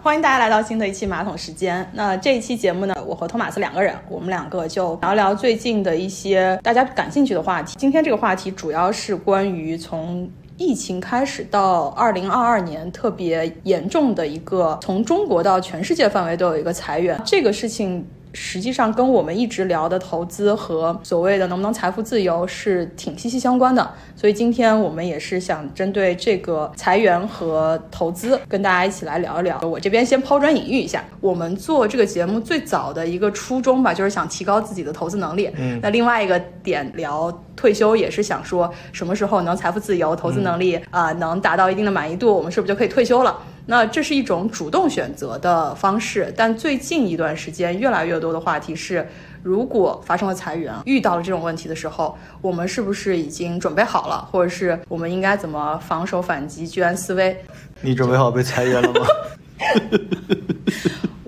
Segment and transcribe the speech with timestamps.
[0.00, 1.86] 欢迎大家来到新的一期马桶时间。
[1.92, 7.74] 那这一期节目呢，我和托马斯两个人，我们两个就聊聊最近的一些大家感兴趣的话题。
[7.76, 18.06] 今天这个话题主要是关于从疫情开始到二零二二年特别严重的一个，从中国到全世界范围都有一个裁员这个事情。
[18.32, 29.58] 实际上跟我们一直聊的投资和所谓的能不能财富自由是挺息息相关的，所以今天我们也是想针对这个裁员和投资跟大家一起来聊一聊。
[29.62, 35.50] 我这边先抛砖引玉一下，我们做这个节目最早的一个初衷吧，就是想提高自己的投资能力。
[35.56, 43.36] 嗯，那另外一个点聊退休也是想说什么时候能财富自由，投资能力啊能达到一定的满意度，我们是不是就可以退休了？
[43.70, 49.06] 那这是一种主动选择的方式，但最近一段时间越来越多的话题是，
[49.42, 57.44] 如果发生了裁员，遇到了这种问题的时候，我们是不是已经准备好了，或者是我们应该怎么防守反击、居安思危？
[57.82, 59.06] 你准备好被裁员了吗？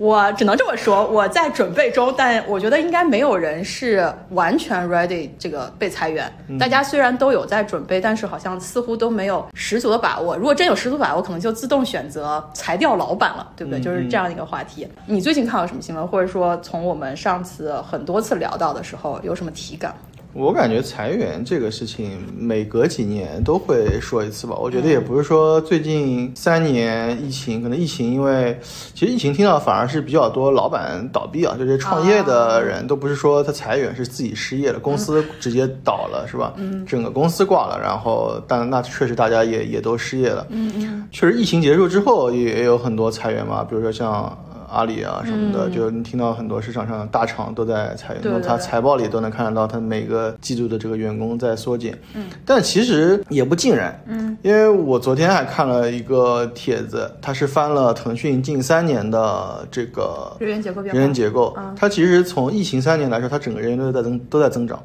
[0.01, 6.27] 我只能这么说，我在准备中，但我觉得应该没有人是完全 ready 这个被裁员。
[6.59, 10.35] 大家虽然都有在准备，但是好像似乎都没有十足的把握。
[10.35, 13.79] 如果真有十足把握，可能就自动选择裁掉老板了，对不对？
[13.79, 14.87] 就是这样一个话题。
[15.05, 19.93] 你最近看到什么新闻，或者说从我们上次很多次聊到的时候，有什么体感？
[20.33, 24.55] 我感觉裁员这个事情，每隔几年都会说一次吧。
[24.55, 28.57] 我觉得也不是说最近三年疫情，可能疫情因为
[28.93, 36.53] 其实疫情听到反而是比较多老板倒闭啊，就是创业的人都不是说他裁员，是自己失业了，公司直接倒了，是吧？
[36.55, 40.47] 嗯，整个公司挂了，然后但那确实大家也也都失业了。
[40.49, 44.37] 嗯嗯，确实疫情结束之后也有很多裁员嘛，比如说像。
[44.71, 51.97] 阿里啊什么的，就你听到很多市场上大厂都在裁员，他财报里都能看得到，它每个季度的这个员工在缩减。
[52.13, 54.01] 嗯，但其实也不尽然。
[54.07, 61.57] 嗯，因为我昨天还看了一个帖子，它是翻了腾讯近三年的这个人员结构，人员结构。
[61.75, 64.81] 它其实从疫情三年来说，它整个人员都在增都在增长。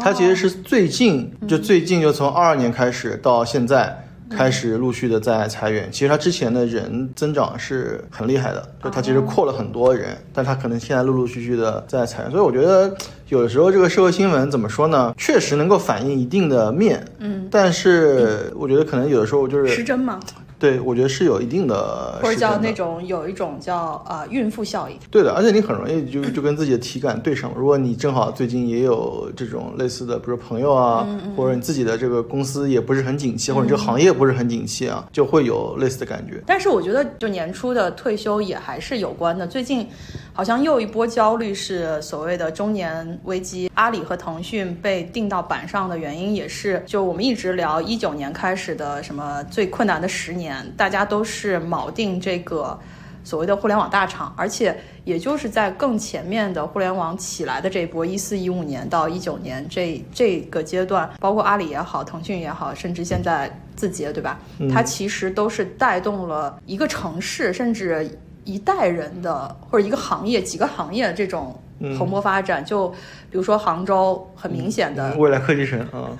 [0.00, 4.06] 它其实是最近就最近就从二二年开始到现在。
[4.30, 12.94] 开始陆续的在裁员，其实他之前的人增长是很厉害的，就他其实扩了很多人，但他可能现在陆陆续续的在裁员，所以我觉得
[13.28, 15.14] 有的时候这个社会新闻怎么说呢？
[15.16, 20.20] 确实能够反映一定的面，嗯，但是我觉得可能有的时候就是失真吗？
[20.60, 23.76] 对，我觉得是有一定的，或者叫那种有一种叫
[24.06, 24.96] 啊孕妇效应。
[25.10, 27.50] 对的，而且你很容易就就跟自己的体感对上。
[27.56, 36.42] 如果你正好最近也有这种类似的，比如朋友啊，或者你自己的这个公司也不是很景气，或者这个行业不是很景气啊，就会有类似的感觉。
[36.46, 39.46] 但是我觉得，就年初的退休也还是有关的。
[39.46, 39.88] 最近
[40.32, 43.70] 好像又一波焦虑是所谓的中年危机。
[43.74, 50.70] 阿里和腾讯被定到板上的原因也是，就我们一直聊一九年开始的什么最困难的十年。
[50.76, 52.78] 大家都是铆定这个
[53.24, 64.38] 所谓的互联网大厂，而且也就是在更前面的互联网起来的这一波，一四一五年到一九年这这个阶段，包括阿里也好，腾讯也好，甚至现在字节，对吧？
[64.72, 68.10] 它其实都是带动了一个城市，甚至
[68.44, 72.64] 一代人的或者一个行业、几个行业这种蓬勃发展。
[72.64, 72.88] 就
[73.30, 76.10] 比如说杭州，很明显的未来科技城 啊。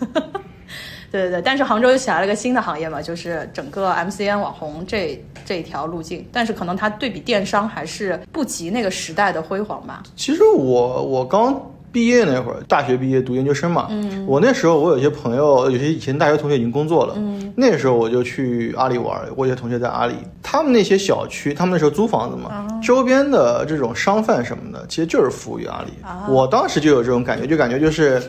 [1.13, 10.05] 对对对，但是杭州又起来了个新的行业嘛，就是整个 MCN 网红这这一条路径，但是可能它对比电商还是不及那个时代的辉煌吧。
[10.15, 11.61] 其实我我刚
[11.93, 25.93] 毕业那会儿，大学毕业读研究生嘛，嗯，我那时候我有些朋友，有些以前大学同学已经工作了，嗯，那时候我就去阿里玩，我有些同学在阿里，他们那些小区，他们那时候租房子嘛，周边的这种商贩什么的，其实就是服务于阿里。
[26.29, 28.23] 我当时就有这种感觉，就感觉就是。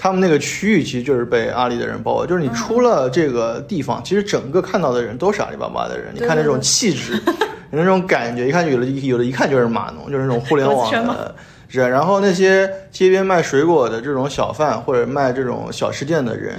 [0.00, 6.12] 他们那个区域其实就是被阿里的人包围，就是你出了这个地方，其实整个看到的人都是阿里巴巴的人。
[6.14, 7.20] 你看那种气质，
[7.68, 11.34] 那种感觉，一看就有的，有的一看就是码农，就是那种互联网的
[11.68, 11.90] 人。
[11.90, 16.56] 然后那些街边卖水果的这种小贩，或者卖这种小吃店的人，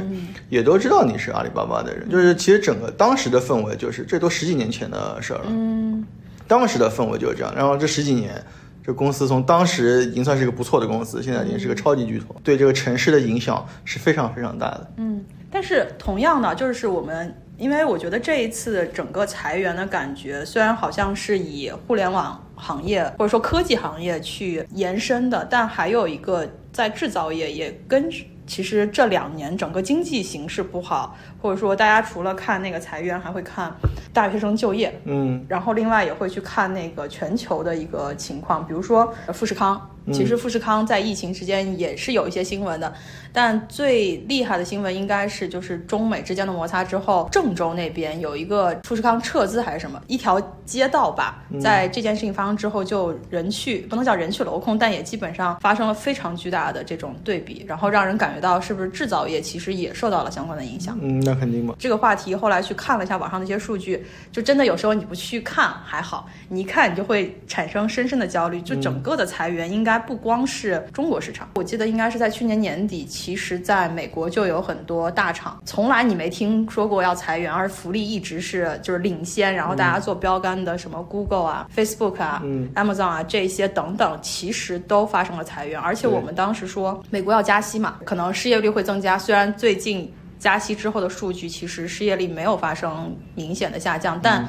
[0.50, 2.10] 也都知道你是阿里巴巴的人。
[2.10, 5.46] 就是其实整个当时的氛围，就是这都十几年前的事儿了。
[5.48, 6.06] 嗯，
[6.48, 7.54] 当时的氛围就是这样。
[7.56, 8.34] 然后这十几年。
[8.82, 14.92] 这公司从当时已经算是一个不错的公司，现在已经是个超级巨头，对这个城市的影响是非常非常大的。
[14.98, 28.12] 嗯，但是同样的，就是我们，因为我觉得这一次整个裁员的感觉，虽然好像是以互联网行业或者说科技行业去延伸的，但还有一个在制造业也跟。
[28.50, 33.74] 其实这两年整个经济形势不好，或者说大家除了看那个裁员，还会看
[34.14, 39.80] 大学生就业，嗯，然后另外也会去看那个全球的一个情况，比如说富士康，
[40.12, 42.94] 其实富士康在疫情之间也是有一些新闻的。
[43.32, 60.98] 但最厉害的新闻应该是，就是中美之间的摩擦之后，郑州那边有一个富士康撤资还是什么，一条街道吧，在这件事情发生之后就人去不能叫人去楼空，但也基本上发生了非常巨大的这种对比，然后让人感觉到是不是制造业其实也受到了相关的影响。
[61.00, 61.76] 嗯，那肯定嘛。
[61.78, 68.62] 这个话题后来去看了一下网上的一些数据，就真的有时候你不去看还好，你一看你就会产生深深的焦虑。
[68.62, 73.06] 就整个的裁员应该不光是中国市场，我记得应该是在去年年底。
[73.06, 82.42] 其实，在美国就有很多大厂，从来你没听说过要裁员，而福利一直是就是领先，然后大家做标杆的，什么 Google 啊、Facebook 啊、
[82.76, 85.80] Amazon 啊这些等等，其实都发生了裁员。
[85.80, 89.18] 而且我们当时说美国要加息嘛，可能失业率会增加。
[89.18, 94.48] 虽然最近加息之后的数据其实失业率没有发生明显的下降，但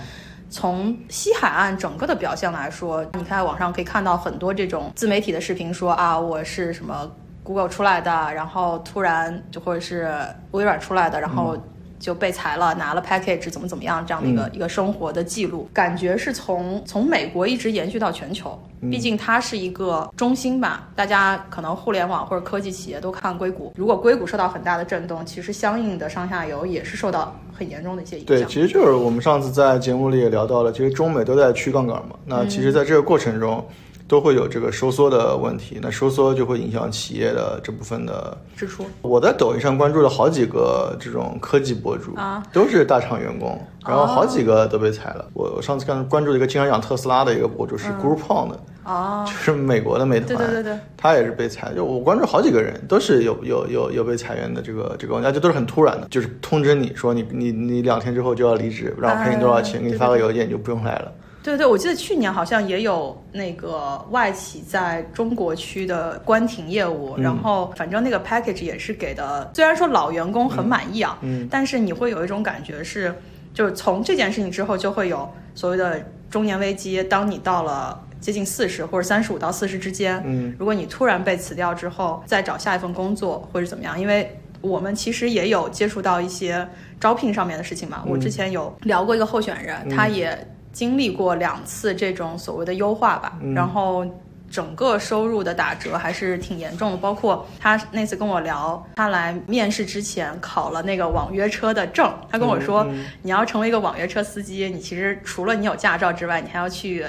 [0.49, 7.11] 从西海岸整个的表现来说，你看网上可以看到很多这种自媒体的视频，说啊我是什么。
[7.43, 10.15] Google 出来的，然后突然就或者是
[10.51, 11.57] 微软出来的，然后
[12.01, 18.59] 就被裁了，拿了 package 怎么怎么样这样的一个一个生活的记录，感觉是从从美国一直延续到全球，
[18.91, 20.89] 毕竟它是一个中心吧。
[20.97, 28.37] 大家可能互联网或者科技企业都看硅谷，如果硅谷受到很大的震动，其实相应的上下游也是受到很严重的一些影响。
[28.37, 32.17] 对，其实就是我们上次在节目里也聊到了，其实中美都在去杠杆嘛。
[32.25, 33.65] 那其实在这个过程中。
[34.11, 38.85] 都会有这个收缩的问题，那收缩就会影响企业的这部分的支出。
[39.03, 45.25] 我在抖音上关注了好几个这种科技博主啊，都是大厂员工，然后好几个都被裁了。
[45.33, 51.73] 我我上次刚关注了一个经常讲特斯拉的一个博主是 Groupon 的，哦，就是美国的美团，对对对对，他也是被裁。
[51.73, 61.13] 就我关注好几个人，都是有有有有被裁员的这个这个，而且都是很突然的，就是通知你说你你你两天之后就要离职，然后赔你多少钱，给你发个邮件你就不用来了。
[61.43, 73.15] 对对，我记得去年好像也有那个外企在中国区的关停业务，然后反正那个 package 也是给的，虽然说老员工很满意啊，嗯，但是你会有一种感觉是，
[73.55, 86.69] 就是从这件事情之后就会有所谓的中年危机，当你到了接近四十或者三十五到四十之间，嗯，如果你突然被辞掉之后再找下一份工作或者怎么样，因为我们其实也有接触到一些
[87.01, 90.39] 招聘上面的事情嘛，我之前有聊过一个候选人，他也。
[90.73, 94.07] 经历过两次这种所谓的优化吧，然后
[94.51, 96.97] 整个收入的打折还是挺严重的。
[96.97, 102.87] 包括他那次跟我聊，他来面试之前考了那个网约车的证，他跟我说，
[103.23, 107.05] 你要成为一个网约车司机，你其实除了你有驾照之外，你还要去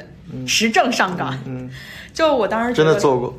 [0.46, 1.38] 实证上岗。
[1.46, 1.70] 嗯，
[2.14, 3.34] 就我当时真的做过。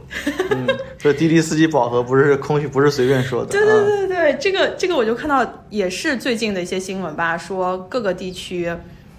[0.50, 0.66] 嗯，
[0.98, 3.50] 这滴滴司机饱和不是空虚，不是随便说的。
[3.54, 8.72] 对对对对，这个这个我就看到也是最近的一些新闻吧，说各个地区。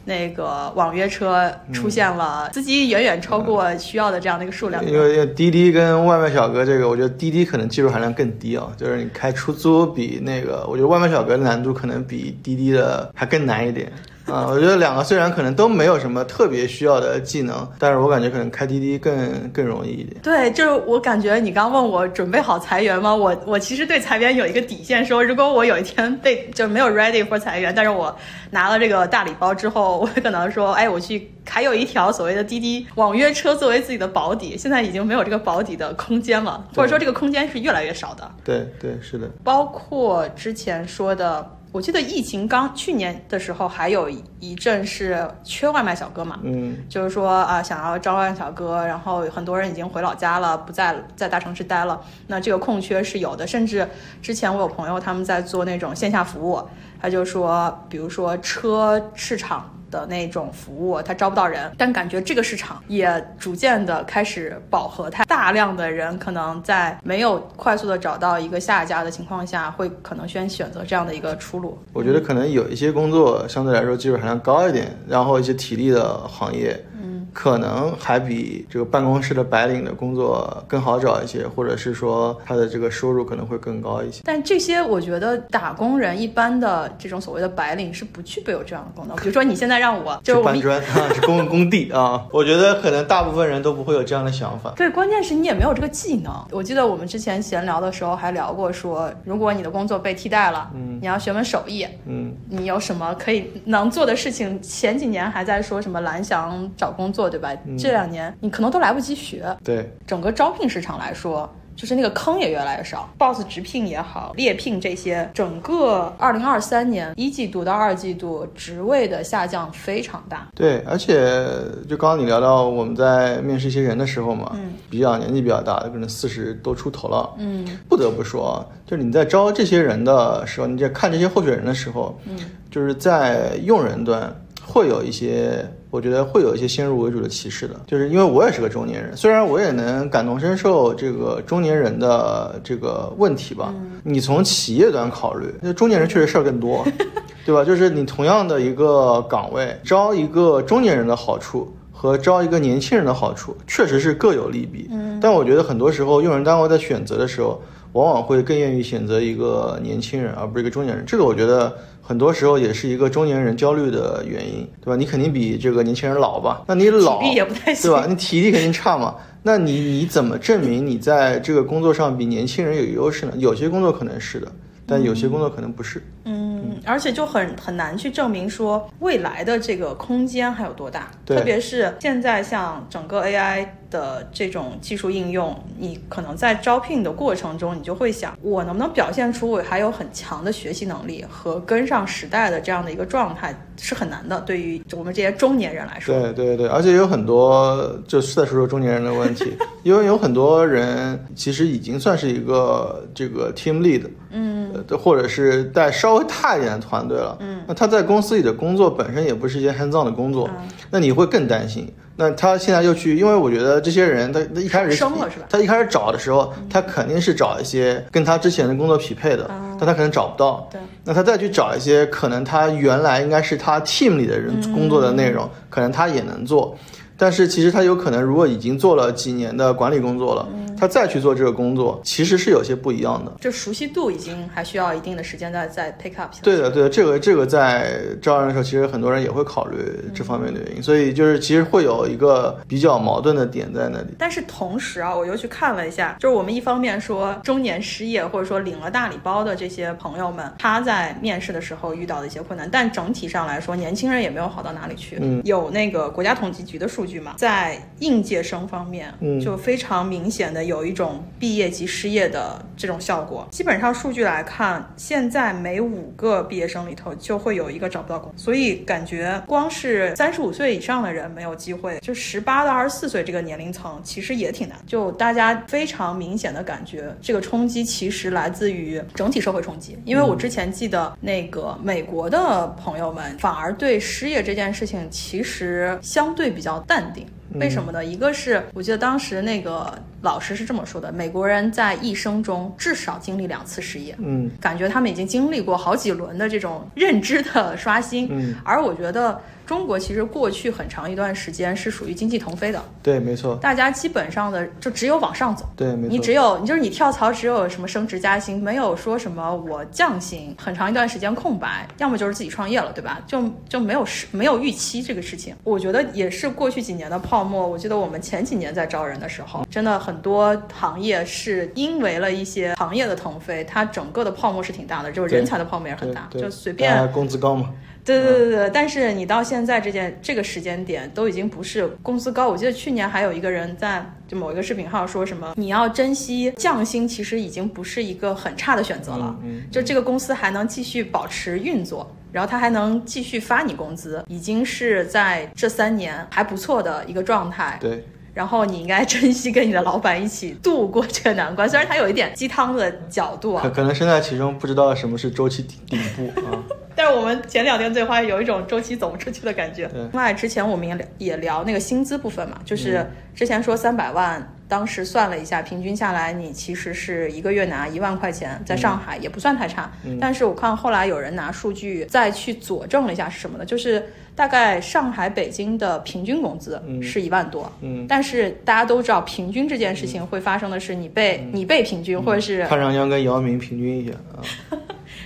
[0.06, 4.86] 那个网约车出现了，司机远远超过需要的这样的一个数量。
[4.86, 13.92] 因为滴滴跟外卖小哥这个，我觉得滴滴可能技术含量更低啊，就是你开出租比那个，我觉得外卖小哥的难度可能比滴滴的还更难一点。
[14.31, 20.16] 啊，我觉得两个虽然可能都没有什么特别需要的技能，但是我感觉可能开滴滴更更容易一点。
[20.22, 23.14] 对，就是我感觉你刚问我准备好裁员吗？
[23.14, 28.16] 我我其实对裁员有一个底线，说如果我有一天被就没有 ready for 裁员，但是我
[28.50, 38.31] 拿了这个大礼包之后，我可能说，哎，我去还有一条所谓的滴滴网约车作为自己的保底，现在已经没有这个保底的空间了，或者说这个空间是越来越少的。
[38.44, 39.30] 对对，是的。
[39.44, 41.46] 包括之前说的。
[41.74, 44.08] 我记得疫情刚去年的时候，还有
[44.40, 53.48] 一阵是缺外卖小哥嘛，嗯，就是说啊，想要招外卖小哥，然后很多人已经回老家了，不在在大城市待了，那这个空缺是有的。
[53.48, 53.89] 甚至
[54.22, 56.62] 之前我有朋友他们在做那种线下服务，
[57.01, 59.73] 他就说，比如说车市场。
[59.94, 65.08] 的那种服务，他招不到人，但感觉这个市场也逐渐的开始饱和。
[65.08, 71.78] 它大量的人可能在没有快速的找到一个下家的情况下，会可能先选择这样的一个出路。
[71.94, 76.84] 我觉得可能有一些工作相对来说技术含量高一点，然后一些体力的行业。
[77.33, 84.22] 可能还比这个办公室的白领的工作更好找一些，或者是说他的这个收入可能会更高一些。
[84.24, 89.15] 但这些我觉得打工人一般的这种所谓的白领是不具备有这样的功能。
[89.17, 94.74] 比如说你现在让我就是搬砖啊，是工工地啊，我觉得可能大部分人都不会有这样的想法。
[94.77, 96.33] 对，关键是你也没有这个技能。
[96.51, 104.62] 我记得我们之前闲聊的时候还聊过，说如果你的工作被替代了，嗯，你要学门手艺，嗯，你有什么可以能做的事情？
[104.62, 107.24] 前几年还在说什么蓝翔找工作。
[107.34, 107.52] 对吧？
[107.80, 109.44] 这两年你可能都来不及学。
[109.64, 120.48] 对，整个招聘市场来说，就是那个坑也越来越少，boss 直聘也好，猎聘这些，整个二零二三年一季度到二季度职位的下降非常大。
[120.54, 121.44] 对，而且
[121.90, 128.54] 就刚刚你聊到我们在面试一些人的时候嘛，嗯，比较年纪比较大的，可能四十都出头了，嗯，不得不说啊，
[128.86, 132.38] 就是你在招这些人的时候，你在看这些候选人的时候，嗯，
[132.70, 134.32] 就是在用人端
[134.68, 135.66] 会有一些。
[135.94, 143.72] 我觉得会有一些先入为主的歧视的，就是因为我也是个中年人，虽然我也能感同身受这个中年人的这个问题吧。
[144.02, 146.84] 你从企业端考虑，那中年人确实事儿更多，
[147.46, 147.64] 对吧？
[147.64, 154.88] 就是你同样的一个岗位，招一个中年人的好处和招一个年轻人的好处，确实是各有利弊。
[154.92, 157.62] 嗯，但我觉得很多时候用人单位在选择的时候，
[157.94, 161.06] 往往会更愿意选择一个年轻人，而不是一个中年人。
[161.06, 161.74] 这个我觉得。
[162.06, 164.96] 很多时候也是一个中年人焦虑的原因，对吧？
[164.98, 166.62] 你肯定比这个年轻人老吧？
[166.68, 168.06] 那你老，体力也不太行，对吧？
[168.06, 169.16] 你体力肯定差嘛？
[169.42, 173.32] 那你你怎么证明你在这个工作上比年轻人有优势呢？
[173.38, 174.52] 有些工作可能是的，
[174.86, 176.04] 但有些工作可能不是。
[176.26, 176.52] 嗯，
[176.86, 183.67] 而且就很很难去证明说未来的这个空间还有多大，特别是现在像整个 AI。
[183.93, 194.41] 的这种技术应用，你可能在招聘的过程中，你就会想，我能不能表现出我还有很强的学习能力和跟上时代的这样的一个状态，是很难的。
[194.41, 210.50] 对于我们这些中年人来说，对对对，而且有很多，就是再说说中年人的问题， 因为有很多人其实已经算是一个这个 team lead，嗯，或者是带稍微大一点的团队了，嗯，那他在公司里的工作本身也不是一件 hands on 的工作，
[210.89, 211.91] 那你会更担心。
[212.15, 215.48] 那他现在又去，因为我觉得这些人，他他一开始生了是吧？
[215.50, 220.67] 他一开始找的时候，他肯定是找一些跟他之前的工作匹配的，但他可能找不到。
[220.72, 226.77] 对，那他再去找一些可能他原来应该是他 team 里的人工作的内容，可能他也能做。
[227.17, 230.48] 但是其实他有可能，如果已经做了几年的管理工作了，
[230.84, 233.32] 他再去做这个工作，其实是有些不一样的。
[233.40, 236.30] 这熟悉度已经还需要一定的时间再再 pick up。
[236.42, 239.78] 对的，对的，这个这个在招人的时候，其实很多人也会考虑
[240.13, 240.84] 这方面的原因。
[240.84, 244.08] 所以就是其实会有一个比较矛盾的点在那里。
[244.20, 255.18] 但是同时啊，我又去看了一下，就是我们一方面说中年失业或者说领了大礼包的这些朋友们，他在面试的时候遇到的一些困难，但整体上来说，年轻人也没有好到哪里去。
[255.22, 263.46] 嗯，有那个国家统计局的数据嘛，在应届生方面，嗯，就非常明显的有一种毕业即失业的这种效果。
[263.51, 274.77] 基本上数据来看，现在每五个毕业生里头就会有一个找不到工，所以感觉光是三十五岁以上的人没有机会，就十八到二十四岁这个年龄层其实也挺难。
[274.88, 280.00] 就大家非常明显的感觉，这个冲击其实来自于整体社会冲击。
[280.06, 287.25] 因为我之前记得那个美国的朋友们反而对失业这件事情其实相对比较淡定。
[287.60, 288.03] 为什么呢？
[288.03, 299.39] 一个是我记得当时那个老师是这么说的：美国人在一生中至少经历两次失业，嗯，感觉他们已经经历过好几轮的这种认知的刷新，嗯，而我觉得。
[299.74, 303.56] 中国其实过去很长一段时间是属于经济腾飞的，对，没错。
[303.56, 306.10] 大家基本上的就只有往上走，对，没错。
[306.10, 313.20] 你只有你就是你跳槽，只有什么升职加薪，没有说什么我降薪，很长一段时间空白，要么就是自己创业了，对吧？
[313.25, 315.56] 就就没有是没有预期这个事情。
[315.63, 317.68] 我觉得也是过去几年的泡沫。
[317.68, 327.72] 我记得我们前几年在招人的时候，真的很多行业是因为了一些行业的腾飞，它整个的泡沫是挺大的，就是人才的泡沫也很大，就随便工资高嘛。
[328.05, 332.50] 对对对对，但是你到现在这件这个时间点都已经不是工资高。
[332.50, 339.36] 我记得去年还有一个人在就某一个视频号说什么，你要珍惜降薪，其实已经不是一个很差的选择了。
[339.43, 347.77] 嗯，就这个公司还能继续保持运作，然后他还能继续发你工资，已经是在这三年还不错的一个状态。
[347.79, 348.05] 对。
[348.33, 356.57] 然后你应该珍惜跟你的老板一起度过这个难关，虽然他有一点鸡汤的角度啊，可可能身在其中不知道什么是周期顶部啊。
[356.96, 359.90] 但是我们前两天对话有一种周期走不出去的感觉。
[359.94, 369.92] 另外，之前我们也聊也聊那个薪资部分嘛，就是之前说三百万，当时算了一下，平均下来你其实是一个月拿一万块钱，在上海也不算太差。
[370.20, 373.66] 但是我看后来有人拿数据再去佐证了一下是什么呢？
[373.66, 374.04] 就是
[374.36, 377.72] 大概上海、北京的平均工资是一万多。
[377.82, 378.06] 嗯。
[378.08, 384.42] 但是大家都知道，平均这件事情会发生的是你被你被平均，或者是看上去要跟姚明平均一下啊。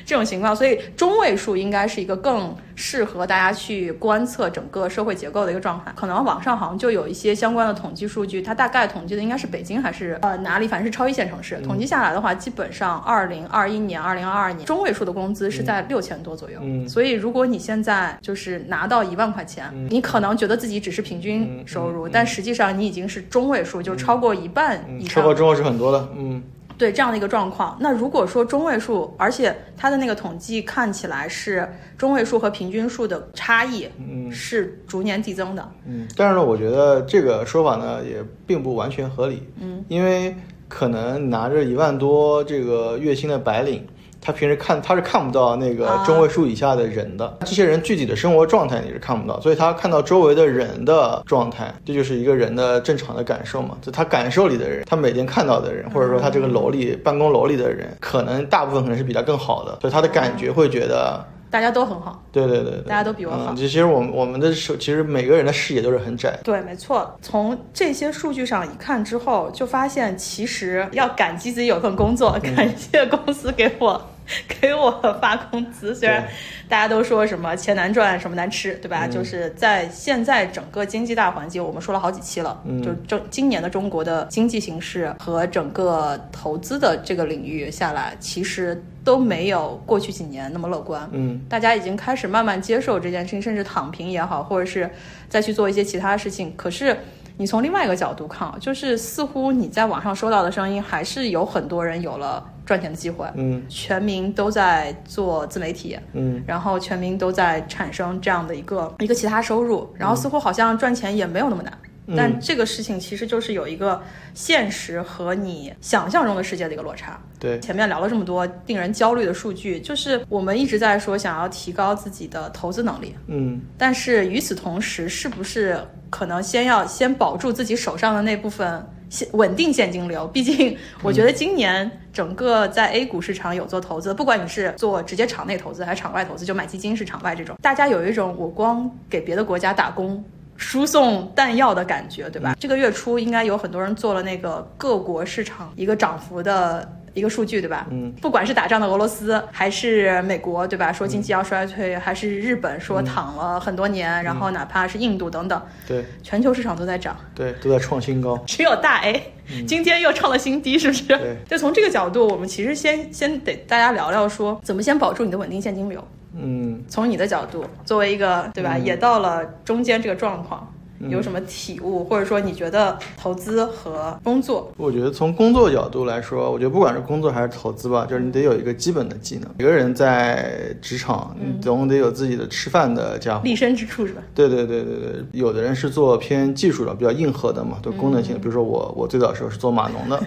[0.08, 5.92] 这种情况，所以中位数应该是一个更适合大家去观测整个社会结构的一个状态。
[5.98, 11.60] 可能网上好像就有一些相关的统计数据，它大概统计的应该是北京还是呃哪里，反正是超一线城市。
[11.62, 16.58] 统计下来的话，基本上二零二一年、二零二二年中位数的工资是在六千多左右。
[16.64, 25.16] 嗯所以如果你现在就是拿到一万块钱，你可能觉得自己只是平均收入，但实际上你已经是中位数，就超过一半嗯，以上。
[25.16, 26.42] 超过中位数很多的，嗯
[26.77, 31.67] 对这样的一个状况，那如果说中位数，而且它的那个统计看起来是
[31.98, 34.31] 中位数和平均数的差异嗯。
[34.31, 40.36] 是逐年递增的，嗯，但是呢，我觉得这个说法呢也并不完全合理，嗯，因为
[40.67, 43.86] 可能拿着一万多这个月薪的白领。
[44.22, 46.04] 他平时看他是看不到那个啊。
[46.06, 53.78] 中位数以下的人的，这些人具体的生活状态你是看不到，所以他看到周围的人的状态，这就是一个人的正常的感受嘛。
[53.82, 62.24] 就他感受里的人，他每天看到的人，或者说他这个楼里办公楼里的人，可能大部分可能是比他更好的，所以他的感觉会觉得大家都很好。
[62.32, 66.38] 对对对对，大家都比我好嗯，其实我们我们的手，其实每个人的视野都是很窄。
[66.44, 67.18] 对，没错。
[67.22, 74.10] 从这些数据上一看之后，就发现其实要感激自己有份工作，嗯感谢公司给我
[74.62, 75.96] 给我发工资。
[75.96, 76.27] 虽然
[76.68, 79.06] 大家都说什么钱难赚，什么难吃，对吧？
[79.06, 91.10] 嗯就是在现在整个经济大环境，我们说了好几期了，嗯就中今年的中国的经济形势和整个投资的这个领域下来，其实都没有过去几年那么乐观。
[91.14, 94.90] 嗯大家已经开始慢慢接受这件事情，甚至躺平也好，或者是
[95.30, 96.54] 再去做一些其他事情。
[96.58, 96.98] 可是
[97.38, 105.98] 你从另外一个角度看啊，就是似乎你在网上收到的声音，还是有很多人有了赚钱的机会，嗯全民都在做自媒体。
[106.12, 114.02] 嗯然后全民都在产生这样的一个一个其他收入，然后似乎好像赚钱也没有那么难，嗯但这个事情其实就是有一个
[114.34, 117.20] 现实和你想象中的世界的一个落差。
[117.40, 130.26] 对，前面聊了这么多令人焦虑的数据，就是我们一直在说想要提高自己的投资能力，嗯但是与此同时，是不是可能先要先保住自己手上的那部分现稳定现金流？
[130.34, 140.24] 毕竟我觉得今年整个在 A 股市场有做投资，不管你是做直接场内投资还是场外投资，就买基金是场外这种，大家有一种我光给别的国家打工。
[140.58, 142.56] 输送弹药的感觉，对吧？
[142.60, 147.88] 这个月初应该有很多人做了那个各国市场一个涨幅的一个数据，对吧？
[147.90, 150.92] 嗯，不管是打仗的俄罗斯，还是美国，对吧？
[150.92, 158.38] 说经济要衰退，还是日本说躺了很多年，然后哪怕是印度等等，对全球市场都在涨，对，都在创新高。
[158.46, 159.34] 只有大 A、
[159.68, 161.04] 今天又创了新低，是不是？
[161.06, 166.06] 对就从这个角度，我们其实先先得大家聊聊说，怎么先保住你的稳定现金流。
[166.39, 170.72] 嗯从你的角度，作为一个对吧，嗯也到了中间这个状况，
[171.10, 179.50] 有什么体悟，或者说你觉得投资和工作，我觉得从工作角度来说，我觉得不管是工作还是投资吧，就是你得有一个基本的技能。
[179.57, 183.44] 每个人在职场，你总得有自己的吃饭的家伙。
[183.44, 184.22] 立身之处是吧？
[184.33, 188.40] 对对对对对，有的人是做偏技术的，比较硬核的嘛，都功能性的。
[188.40, 190.20] 比如说我，我最早的时候是做码农的，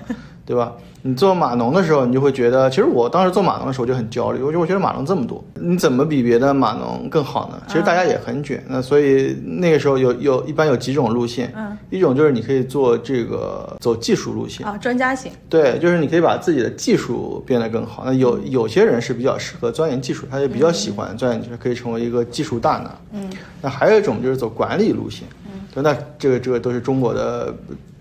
[0.50, 0.72] 对吧？
[1.02, 7.62] 你做码农的时候，你就会觉得，其实我当时做码农的时候就很焦虑，我就我觉得码农这么多，你怎么比别的码农更好呢？
[7.68, 14.66] 其实大家也很卷，那所以那个时候有有一般有几种路线，嗯一种就是你可以做这个走技术路线。
[14.66, 18.02] 啊，专家型，对，就是你可以把自己的技术变得更好。
[18.04, 22.94] 那有有些人是比较适合钻研技术，他就比较喜欢钻研技术，可以成为一个技术大拿。
[23.12, 23.30] 嗯，
[23.62, 25.26] 那还有一种就是走管理路线。
[25.46, 27.54] 嗯，对，那这个这个都是中国的，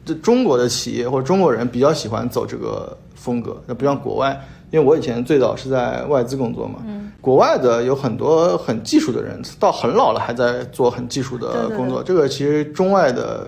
[0.10, 3.62] 这中国的企业或者中国人比较喜欢走这个风格。
[3.67, 4.30] 那不像国外，
[4.72, 6.80] 因为我以前最早是在外资工作嘛。
[6.88, 12.02] 嗯，国外的有很多很技术的人，到很老了还在做很技术的工作。
[12.02, 13.45] 这个其实中外的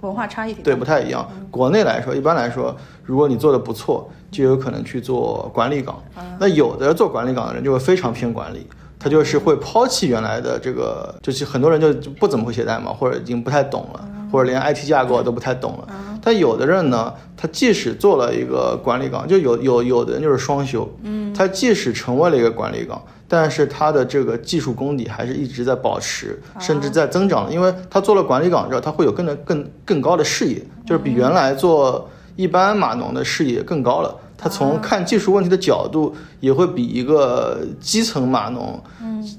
[0.00, 1.24] 文化差异对，不太一样。
[1.48, 6.02] 国内来说，一般来说，如果你做的不错，就有可能去做管理岗。
[6.40, 8.66] 那有的做管理岗的人就会非常偏管理，
[8.98, 15.88] 他就是会抛弃原来的这个，就是很多人就就不怎么会写代码，或者已经不太懂了，或者连 IT 架构都不太懂了。
[16.20, 23.00] 但有的人呢，他即使做了一个管理岗，就有有有的人就是双休，嗯，他即使成为了一个管理岗。
[23.28, 34.14] 但是他的这个技术功底还是一直在保持，甚至在增长，因为他做了管理岗之后，他会有更的更更高的视野，就是比原来做一般码农的视野更高了。
[34.36, 38.78] 他从看技术问题的角度，也会比一个基层码农，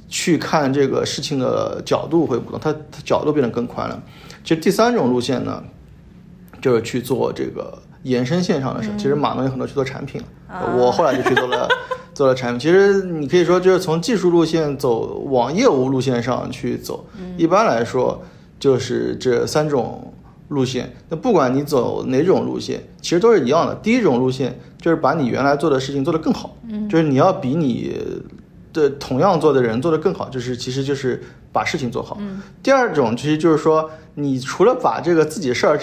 [0.09, 4.01] 去看这个事情的角度会不同，他他角度变得更宽了。
[4.43, 5.63] 其实第三种路线呢，
[6.61, 8.89] 就是去做这个延伸线上的事。
[8.97, 11.67] 其实马农有很多去做产品了，我后来就去做了
[12.13, 12.59] 做了产品。
[12.59, 17.05] 其实你可以说就是从技术路线走往业务路线上去走。
[17.37, 18.21] 一般来说
[18.59, 20.13] 就是这三种
[20.49, 20.93] 路线。
[21.09, 23.73] 那不管你走哪种路线，其实都是一样的。
[23.75, 27.93] 第一种路线就是把你原来做的事情做得更好，嗯，就是你要比你
[28.73, 32.17] 的同样做的人做得更好，就是其实就是把事情做好。
[32.19, 32.41] 嗯。
[32.61, 35.79] 第二种其实就是说，你除了把这个自己的事儿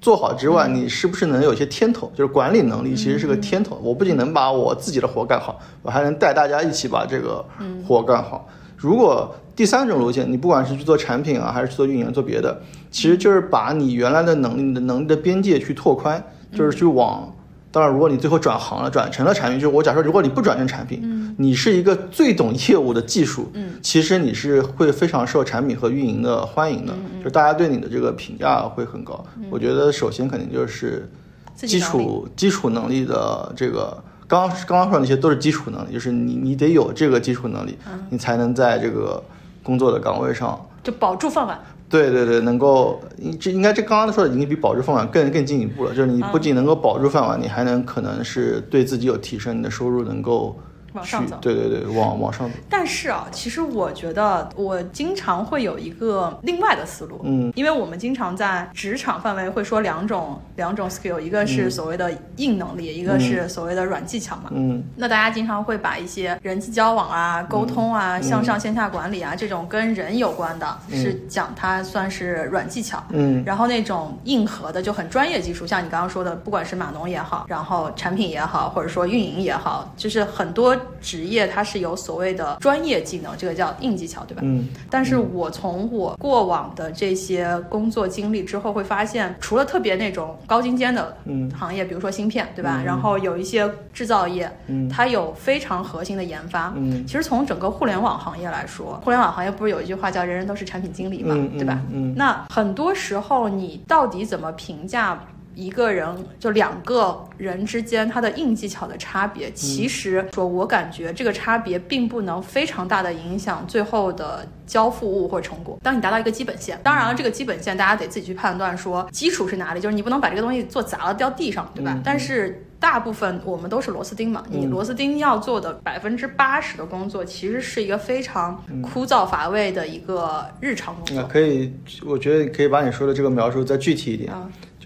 [0.00, 2.10] 做好之外，你是不是能有一些天头？
[2.14, 3.80] 就是管理能力其实是个天头。
[3.82, 7.44] 我不仅能把我自己的活干好，我还能带大家一起把这个
[7.86, 8.48] 活干好。
[8.76, 17.34] 如果第三种路线，你不管是去做产品啊，还是去做运营、做别的，其实就是把你原来的能力、你的能力的边界去拓宽，就是去往。
[17.70, 29.22] 当然，如果你最后转行了，转成了产品，就是我假设，如果你不转成产品，嗯，你是一个最懂业务的技术，嗯，其实你是会非常受产品和运营的欢迎的，就大家对你的这个评价会很高。
[29.50, 31.06] 我觉得首先肯定就是
[31.54, 37.76] 基础基础能力的这个，刚刚刚说的那些都是基础能力，就是你你得有这个基础能力，
[38.08, 39.22] 你才能在这个
[39.62, 41.60] 工作的岗位上就保住饭碗。
[41.88, 43.00] 对对对，能够
[43.40, 50.58] 这应该这刚刚说的已经比保住饭碗更更进一步了，就是你不仅能够保住饭碗，你还能可能是对自己有提升，你的收入能够。
[50.98, 52.56] 往上走，对对对，往往上走。
[52.68, 64.82] 但是啊，其实我觉得我经常会有一个另外的思路，嗯，因为我们经常在职场范围会说两种两种 skill，一个是所谓的硬能力，一个是所谓的软技巧嘛，嗯。
[64.96, 73.42] 那大家经常会把一些人际交往啊、沟通啊、向上线下管理啊这种跟人有关的，是讲它算是软技巧，嗯。
[73.44, 80.76] 然后那种硬核的就很专业技术，像你刚刚说的，不管是码农也好，然后产品也好，或者说运营也好，就是很多。
[81.00, 84.42] 职业它是有所谓的专业技能，这个叫硬技巧，对吧？
[84.44, 84.68] 嗯。
[84.90, 91.16] 但是我从我过往的这些工作经历之后，会发现，除了特别那种高精尖的
[91.56, 92.82] 行业，比如说芯片，对吧？
[92.84, 96.72] 然后有一些制造业，嗯，它有非常核心的研发。
[96.76, 97.06] 嗯。
[97.06, 101.80] 其实从整个互联网行业来说，互联网行业不是有一句话叫“人人都是产品经理”嘛，对吧？
[101.92, 102.14] 嗯。
[102.16, 105.18] 那很多时候，你到底怎么评价？
[105.58, 106.06] 一个人
[106.38, 115.76] 就两个人之间，他的硬技巧的差别，其实说我感觉这个差别并不能非常大的影响最后的交付物或成果。
[115.82, 122.00] 当你达到一个基本线，当然了，这个基本线大家得自己去判断，说基础是哪里，就是你不能把这个东西做砸了掉地上，对吧？
[122.04, 131.24] 但是大部分我们都是螺丝钉嘛，你螺丝钉要做的百分之八十的工作，其实是一个非常枯燥乏味的一个日常工作。
[131.24, 131.72] 可以，
[132.06, 134.32] 我觉得可以把你说的这个描述再具体一点。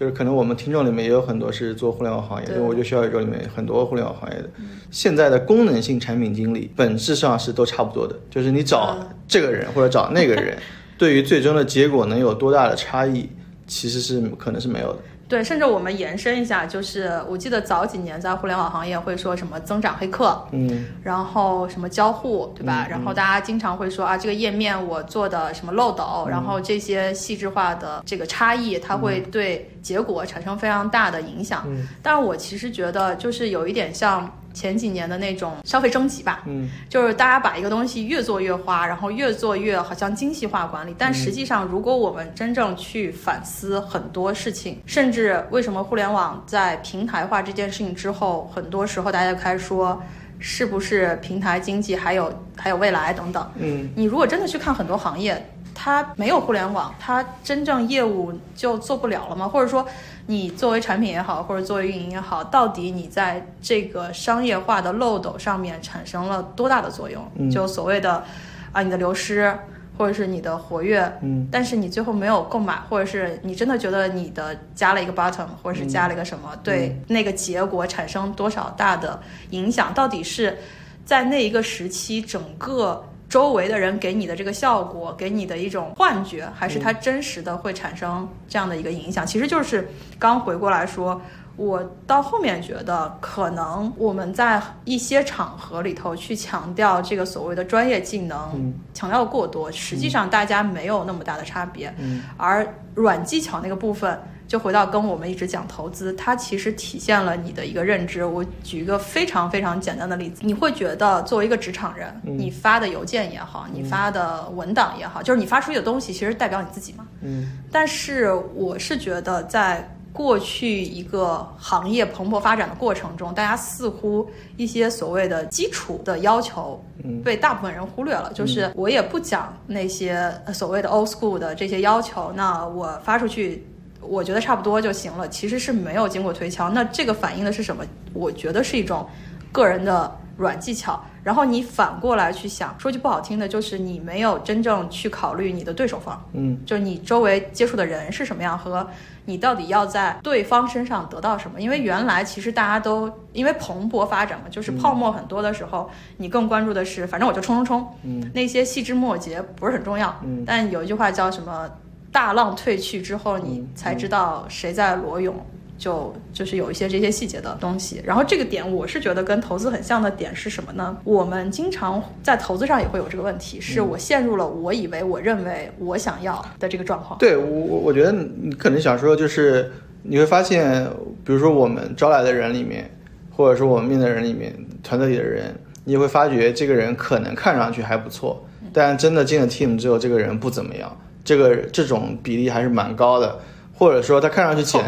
[0.03, 4.49] 就是可能我们听众里面也有很多是做互联网行业，因为我就需要宇宙里面很多互联网行业的，
[4.91, 8.97] 现在的功能性产品经理本质上是都差不多的，就是你找
[9.29, 10.57] 这个人或者找那个人，
[10.99, 13.29] 对于最终的结果能有多大的差异，
[13.65, 14.99] 其实是可能是没有的。
[15.33, 22.85] 对，甚至我们延伸一下，就是我记得早几年在互联网行业会说什么增长黑客，嗯，然后什么交互，对吧？
[22.87, 31.63] 然后大家经常会说啊，这个页面我做的什么漏斗，然后这些细致化的这个差异，它会对结果产生非常大的影响。
[31.65, 34.31] 嗯，但是我其实觉得就是有一点像。
[34.53, 40.95] 前几年的那种消费升级吧，嗯，就是大家把一个东西越做越花，然后越做越好像精细化管理。
[40.97, 50.01] 但实际上，如果我们真正去反思很多事情，甚至为什么互联网在平台化这件事情之后，很多时候大家就开始说，
[50.39, 53.51] 是不是平台经济还有还有未来等等。
[53.55, 55.49] 嗯，你如果真的去看很多行业。
[55.75, 59.47] 它没有互联网，它真正业务就做不了了吗？
[59.47, 59.85] 或者说，
[60.27, 67.49] 你作为产品也好，或者作为运营也好，到底你在这个商业化的漏斗上面产生了多大的作用？
[67.49, 68.23] 就所谓的
[68.71, 69.53] 啊，你的流失，
[69.97, 79.93] 或者是你的活跃，嗯，但是你最后没有购买，或者是你真的觉得你的加了一个 button，或者是加了一个什么，对那个结果产生多少大的影响？
[79.93, 80.57] 到底是
[81.03, 83.03] 在那一个时期整个。
[83.33, 89.25] 周围的人给你的这个效果，给你的一种幻觉，还是它真实的会产生这样的一个影响？
[89.25, 91.19] 其实就是刚回过来说，
[91.55, 101.91] 我到后面觉得，可能我们在一些场合里头去强调这个所谓的专业技能，强调过多，实际上大家没有那么大的差别，
[102.37, 104.15] 而软技巧那个部分。
[104.47, 108.23] 就回到跟我们一直讲投资，它其实体现了你的一个认知。
[108.23, 117.07] 我举一个非常非常简单的例子，你会觉得作为一个职场人，你发的邮件也好，你发的文档也好，就是你发出去的东西，其实代表你自己嘛。
[117.21, 117.59] 嗯。
[117.71, 126.79] 但是我是觉得，在过去一个行业蓬勃发展的过程中，大家似乎一些所谓的基础的要求
[127.23, 128.31] 被大部分人忽略了。
[128.33, 133.65] 就是我也不讲那些所谓的 old school 的这些要求，那我发出去。
[134.07, 136.69] 我觉得差不多就行了，其实是没有经过推敲。
[136.69, 137.83] 那这个反映的是什么？
[138.13, 139.07] 我觉得是一种
[139.51, 148.87] 个人的软技巧，然后你反过来去想，说句不好听的，就是你没有真正去考虑你的对手方，嗯，就你周围接触的人是什么样，和
[149.25, 151.61] 你到底要在对方身上得到什么。
[151.61, 161.69] 因为原来其实大家都因为蓬勃发展嘛，就是泡沫很多的时候，你更关注的是，反正我就冲冲冲，嗯，那些细枝末节不是很重要，嗯，但有一句话叫什么？
[162.13, 165.35] 大浪退去之后，你才知道谁在裸泳。
[165.75, 170.95] 就就是有一些这些细节的东西，然后这个点我是觉得跟投资很像的点是什么呢？
[171.03, 177.19] 我们经常在投资上也会有这个问题，是我陷入了我以为我认为我想要的这个状况。
[177.19, 179.69] 对我我我觉得你可能想说就是
[180.03, 180.87] 你会发现，
[181.25, 182.89] 比如说我们招来的人里面，
[183.29, 193.39] 或者说我们面的人里面，团队里的人，你会发觉这个人可能看上去还不错，但真的进了 team 之后，这个人不怎么样，这个这种比例还是蛮高的。
[193.75, 194.79] 或者说他看上去简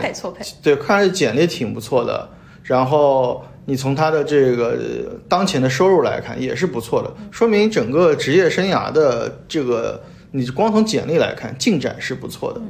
[0.62, 2.30] 对，看上去简历挺不错的，
[2.64, 4.78] 然后你从他的这个
[5.28, 12.62] 当前的收入来看也是不错的，说明整个职业生涯的这个你光从简历来看进展是不错的。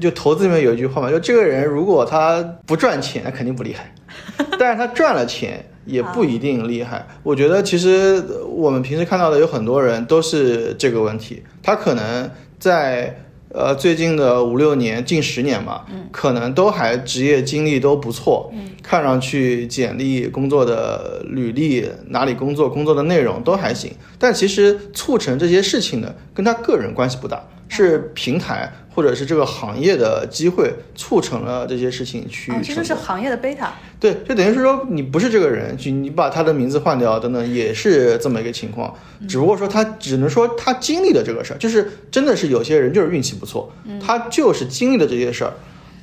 [0.00, 3.94] 就投资里面有一句话嘛，就这个人如果他不赚钱，那肯定不厉害，
[4.58, 7.04] 但是他赚了钱也不一定厉害。
[7.24, 13.24] 我觉得其实我们平时看到的有很多人都是这个问题，他可能在。
[13.50, 15.80] 呃，最近的五六年、近十年嘛，
[16.12, 27.42] 可能都还职业经历都不错，看上去简历、工作的履历、哪里工作、工作的内容都还行，但其实促成这些事情的跟他个人关系不大。
[27.68, 33.72] 是平台或者是这个行业的机会促成了这些事情去，其实是行业的贝塔。
[34.00, 38.92] 对，就等于是说你不是这个人，就你把他的名字换掉等等，也是这么一个情况。
[39.28, 43.72] 只不过说他只能说他经历了这个事儿，就是真的是有些人就是运气不错，
[44.04, 45.52] 他就是经历了这些事儿，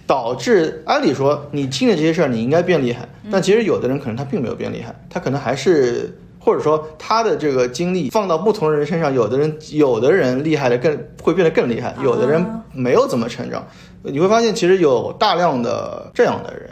[0.05, 6.17] 导致按理说你经历这些事儿你应该变厉害，但其实有的人可能他并没有变厉害，他可能还是。
[6.45, 13.65] 或者说他的这个经历放到不同人身上，有的人有的人厉害的更会变得更厉害，有的人没有怎么成长。
[14.03, 16.69] 你会发现其实有大量的这样的人，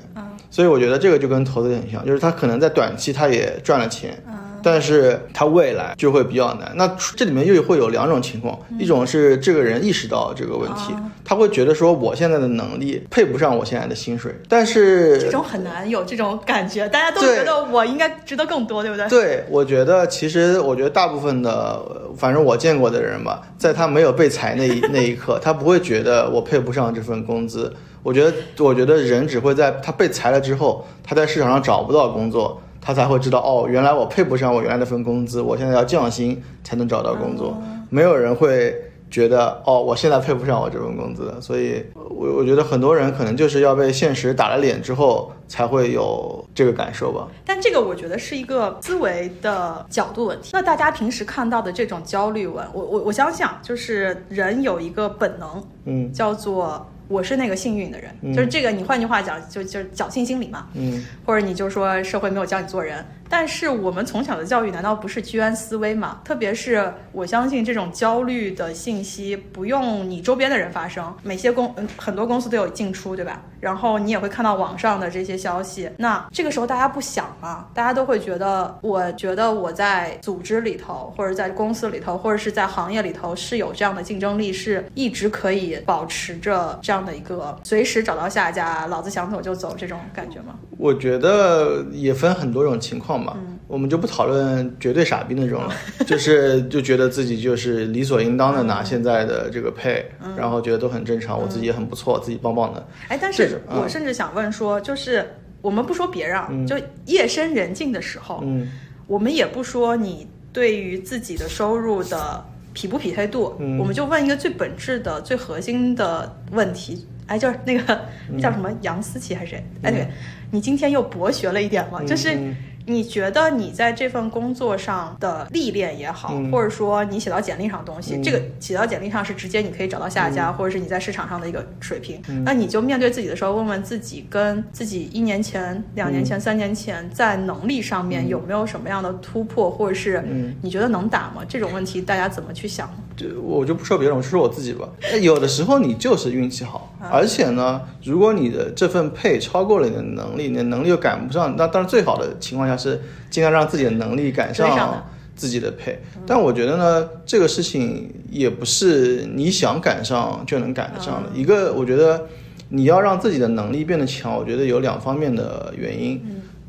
[0.52, 4.24] 所以我觉得这个就跟投资很像，就是他可能在短期他也赚了钱。
[4.64, 6.72] 但是他未来就会比较难。
[6.76, 10.94] 那这里面又会有两种情况，一种是这个人意识到这个问题，
[11.26, 14.34] 他会觉得说我现在的能力配不上我现在的薪水。
[14.48, 19.08] 但是这种很难有这种感觉，大家都觉得我应该值得更多，对不对？
[19.10, 21.82] 对，我觉得其实我觉得大部分的，
[22.18, 27.74] 反正我见过的人吧，在他没有被裁那一 那一刻，他不会觉得我配不上这份工资。
[28.02, 32.62] 我觉得，我觉得人只会在他被裁了之后，他在市场上找不到工作。
[32.86, 37.58] 他才会知道哦，原来我配不上我原来那份工资，我现在要降薪才能找到工作。
[37.90, 38.76] 没有人会
[39.10, 47.26] 觉得哦，我现在配不上我这份工资，所以，我我觉得很多人可能就是要被现实打了脸之后才会有这个感受吧。
[47.46, 50.50] 但这个我觉得是一个思维的角度问题。
[50.52, 56.86] 那大家平时看到的这种焦虑文，我我我相信啊，就是人有一个本能，嗯，叫做。
[57.14, 58.72] 我是那个幸运的人，就是这个。
[58.72, 60.68] 你换句话讲，就就是侥幸心理嘛。
[60.74, 63.06] 嗯，或者你就说社会没有教你做人。
[63.34, 66.22] 但是我们从小的教育难道不是居安思危吗？
[66.24, 73.42] 特别是我相信这种焦虑的信息不用你周边的人发生，每些公嗯很多公司都有进出，对吧？
[73.60, 75.90] 然后你也会看到网上的这些消息。
[75.98, 77.66] 那这个时候大家不想吗？
[77.74, 90.54] 大家都会觉得，我觉得我在组织里头，或者在公司里头，或者是在行业里头是有这样的竞争力，是一直可以保持着这样的一个随时找到下家，老子想走就走这种感觉吗？
[90.78, 93.23] 我觉得也分很多种情况。
[93.36, 95.74] 嗯，我们就不讨论绝对傻逼那种了，
[96.06, 100.06] 就是就觉得自己就是理所应当的拿现在的这个配，
[100.36, 102.86] 然后觉得都很正常，我自己也很不错，自己棒棒的。
[103.08, 105.26] 哎，但是我甚至想问说，就是
[105.62, 108.70] 我们不说别人，就夜深人静的时候，嗯，
[109.08, 117.08] 我们也不说你对于自己的收入的匹不匹配度，我们就问一个最本质的、最核心的问题。
[117.26, 118.02] 哎，就是那个
[118.38, 119.66] 叫什么杨思琪还是谁？
[119.82, 120.08] 哎，对，
[120.52, 122.38] 你今天又博学了一点嘛，就是。
[122.86, 132.22] 你觉得你在这份工作上的历练也好，或者说你写到简历上的东西，这个写到简历上是直接你可以找到下家，或者是你在市场上的一个水平。
[132.44, 140.24] 那你就面对自己的时候，问问自己，跟自己一年前、两年前、三年前在能力上面有没有什么样的突破，或者是
[140.62, 141.44] 你觉得能打吗？
[141.48, 142.90] 这种问题大家怎么去想？
[143.16, 144.88] 就我就不说别人，我说我自己吧。
[145.22, 155.04] 有的时候你就是运气好，而且呢，如果你的这份配超过了你的能力，你的能力又赶不上，那当然最好的情况下是尽量让自己的能力赶上
[155.36, 156.00] 自己的配。
[156.26, 161.30] 但我觉得呢，这个事情也不是你想赶上就能赶得上的。
[161.34, 162.28] 一个，我觉得
[162.70, 166.22] 你要让自己的能力变得强，我觉得有两方面的原因。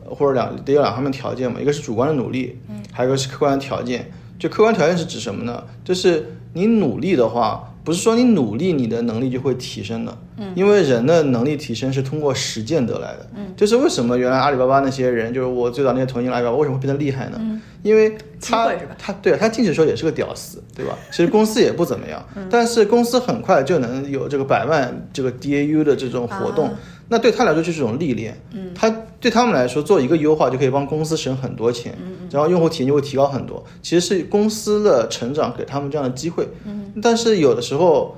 [0.06, 4.12] 或者两得有两方面条件嘛，一个是主观的努力，嗯，还有一个是客观的条件。
[4.38, 5.62] 就客观条件是指什么呢？
[5.84, 17.38] 就是你努力的话，不是说你努力你的能力就会提升的，嗯，因为人的能力提升是通过实践得来的，嗯，就是为什么原来阿里巴巴那些人，就是我最早那些同行阿里巴巴为什么会变得厉害呢？
[17.40, 20.96] 嗯，因为他他对他进去的时候也是个屌丝，对吧？
[21.10, 26.70] 其实公司也不怎么样，但是公司很快就能有这个百万这个 DAU 的这种活动。
[27.08, 28.88] 那对他来说就是一种历练，嗯，他
[29.20, 33.62] 对他们来说做一个优化就可以帮公司省很多钱，嗯，然后用户体验就会提高很多。
[33.82, 38.16] 其实是公司的成长给他们这样的机会，嗯，但是有的时候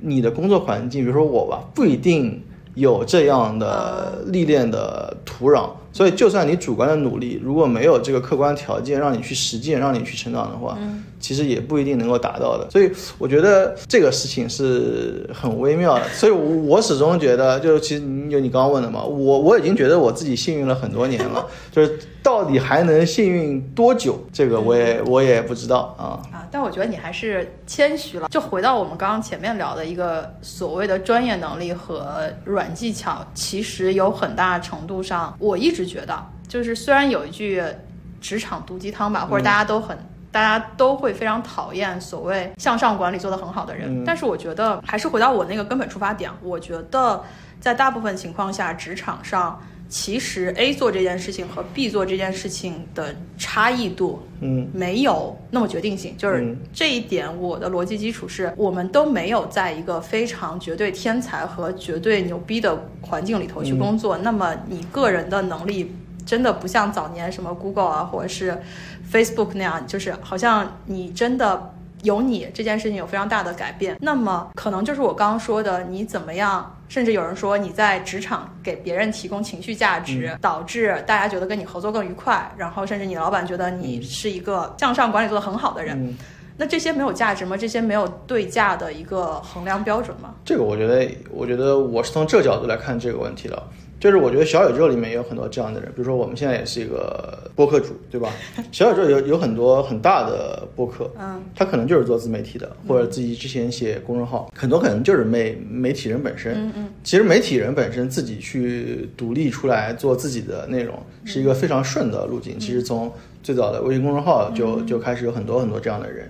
[0.00, 2.42] 你的工作环境，比如说我吧，不一定
[2.74, 5.68] 有这样的历练的土壤。
[5.92, 10.78] 所以，就算你主观的努力，如果没有这个客观条件让你去实践、让你去成长的话，
[11.20, 12.68] 其实也不一定能够达到的。
[12.70, 16.08] 所以，我觉得这个事情是很微妙的。
[16.14, 18.00] 所以，我始终觉得，就其实
[18.30, 26.18] 就你刚刚问的嘛，我我已经觉得我自己幸运了很多年了， 就是到底还能幸运多久，这个我也我也不知道啊。
[26.32, 28.28] 啊，但我觉得你还是谦虚了。
[28.30, 35.81] 就回到我们刚刚前面聊的一个所谓的专业能力和软技巧，其实有很大程度上，我一直。
[35.84, 37.62] 觉得就是虽然有一句
[38.20, 39.96] 职场毒鸡汤吧，或者大家都很
[40.30, 47.22] 大家都会非常讨厌所谓向上管理做得很好的人，但是我觉得还是回到我那个根本出发点，我觉得
[47.60, 49.60] 在大部分情况下，职场上
[49.92, 56.16] 其实 A 做这件事情和 B 做这件事情的差异度，嗯，没有那么决定性。
[56.16, 65.94] 就是这一点，我的逻辑基础是我们都没有在一个非常绝对天才和绝对牛逼的环境里头去工作，那么你个人的能力。
[66.24, 68.56] 真的不像早年什么 Google 啊，或者是
[69.12, 71.74] Facebook 那样，就是好像你真的
[72.04, 73.98] 有你这件事情有非常大的改变。
[74.00, 76.78] 那么可能就是我刚刚说的，你怎么样？
[76.92, 86.14] 甚至有人说你在职场给别人提供情绪价值，导致大家觉得跟你合作更愉快，然后甚至你老板觉得你是一个向上管理做得很好的人。
[86.54, 87.56] 那这些没有价值吗？
[87.56, 90.34] 这些没有对价的一个衡量标准吗？
[90.44, 93.62] 这个我觉得，我觉得我是从这个角度来看这个问题的。
[94.02, 98.28] 就是我觉得小宇宙里面也有很多这样的人，比如说我们现在也是一个播客主，对吧？
[98.72, 106.52] 小宇宙有有很多很大的播客，嗯，他可能就是做自媒体的，或者自己之前写公众号，很多可能就是媒媒体人本身。
[106.52, 112.58] 嗯嗯，其实媒体人本身自己去独立出来做自己的内容，是一个非常顺的路径。
[112.58, 113.08] 其实从
[113.40, 116.28] 最早的微信公众号就就开始有很多很多这样的人。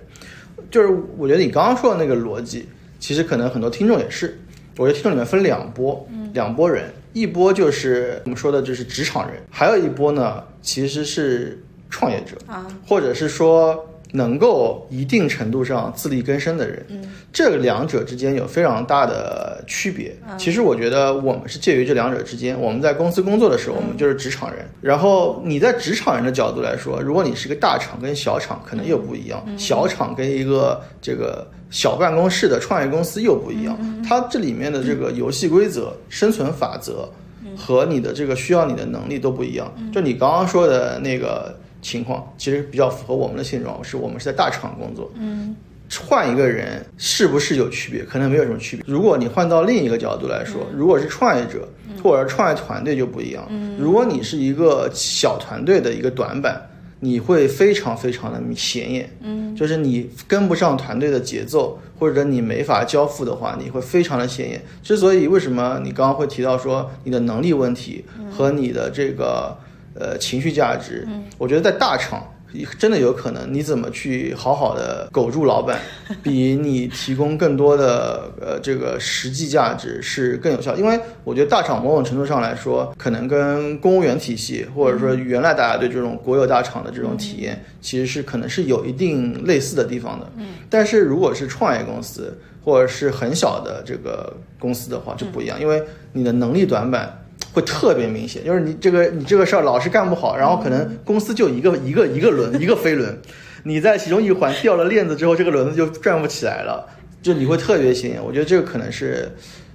[0.69, 2.67] 就是我觉得你刚刚说的那个逻辑，
[2.99, 4.39] 其实可能很多听众也是。
[4.77, 6.85] 我觉得听众里面分两波，两波人。
[7.13, 16.85] 一波就是我们说的，就是职场人，还有一波呢，其实是创业者啊，或者是说能够一定程度上自力更生的人。
[16.87, 20.15] 嗯，这两者之间有非常大的区别。
[20.37, 22.57] 其实我觉得我们是介于这两者之间。
[22.57, 24.65] 我们在公司工作的时候，我们就是职场人。
[24.79, 29.43] 然后你在职场人的角度来说，如果你是个大厂跟小厂，可能又不一样。
[29.57, 31.45] 小厂跟一个这个。
[31.73, 33.75] 小办公室的创业公司又不一样，
[34.07, 37.09] 它这里面的这个游戏规则、生存法则
[37.57, 39.73] 和你的这个需要你的能力都不一样。
[39.91, 41.51] 就你刚刚说的那个
[41.83, 45.11] 情况，其实比较符合我们的现状，是我们是在大厂工作。
[45.15, 45.55] 嗯，
[46.07, 48.03] 换一个人是不是有区别？
[48.03, 48.83] 可能没有什么区别。
[48.87, 51.69] 如果你换到另一个角度来说，如果是创业者
[52.01, 53.47] 或者创业团队就不一样。
[53.77, 56.59] 如果你是一个小团队的一个短板。
[57.05, 64.61] 你会非常非常的显眼，嗯，就是你跟不上团队的节奏，或者你没法交付的话，你会非常的显眼。
[64.81, 69.53] 之所以为什么你刚刚会提到说你的能力问题和你的这个
[69.95, 72.29] 呃情绪价值，我觉得在大厂。
[72.79, 75.79] 真的有可能，你怎么去好好的苟住老板，
[76.21, 80.75] 比你提供更多的呃这个实际价值是更有效。
[80.75, 90.31] 因为我觉得大厂某种程度上来说，可能跟公务员体系或者说原来大家对这种国有大厂的这种体验，其实是可能是有一定类似的地方的。
[90.37, 97.19] 嗯，但是如果是创业公司或者是很小的这个公司的话就不一样，因为你的能力短板。
[97.53, 103.15] 会特别明显，就是你这个你这个事儿老是干不好，然后可能公司就一个一个一个轮一个飞轮，
[103.63, 106.83] 你在其中一环掉了链子之后，这个轮子就转不起来了，
[107.21, 108.19] 就你会特别显眼。
[108.23, 109.31] 我觉得这个可能是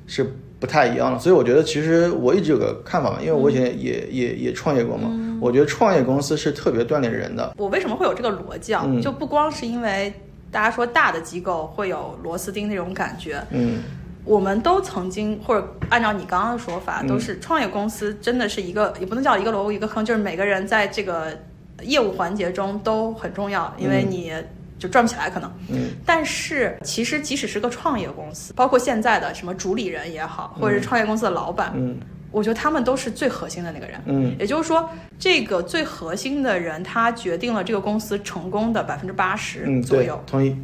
[0.08, 5.08] 是不太一样的，所以我觉得其实我一直有个看法嘛，因为我以前也也也创业过嘛，
[5.40, 7.54] 我觉得创业公司是特别锻炼人的。
[7.56, 8.84] 我为什么会有这个逻辑啊？
[9.00, 10.12] 就不光是因为
[10.50, 13.82] 大家说大的机构会有螺丝钉那种感觉，嗯。
[14.28, 21.28] 我们都曾经，或者按照你刚刚的说法，都是创业公司，真的是一个，也不能叫一个萝卜一个坑，就是每个人在这个
[21.82, 24.30] 业务环节中都很重要，因为你
[24.78, 25.50] 就赚不起来可能。
[25.70, 25.92] 嗯。
[26.04, 31.96] 但是其实即使是个创业公司，包括现在的什么主理人也好，或者是创业公司的老板，嗯，
[32.30, 33.98] 我觉得他们都是最核心的那个人。
[34.04, 34.86] 嗯也就是说，
[35.18, 40.54] 这个最核心的人，他决定了这个公司成功的百分之八十左右。，同意。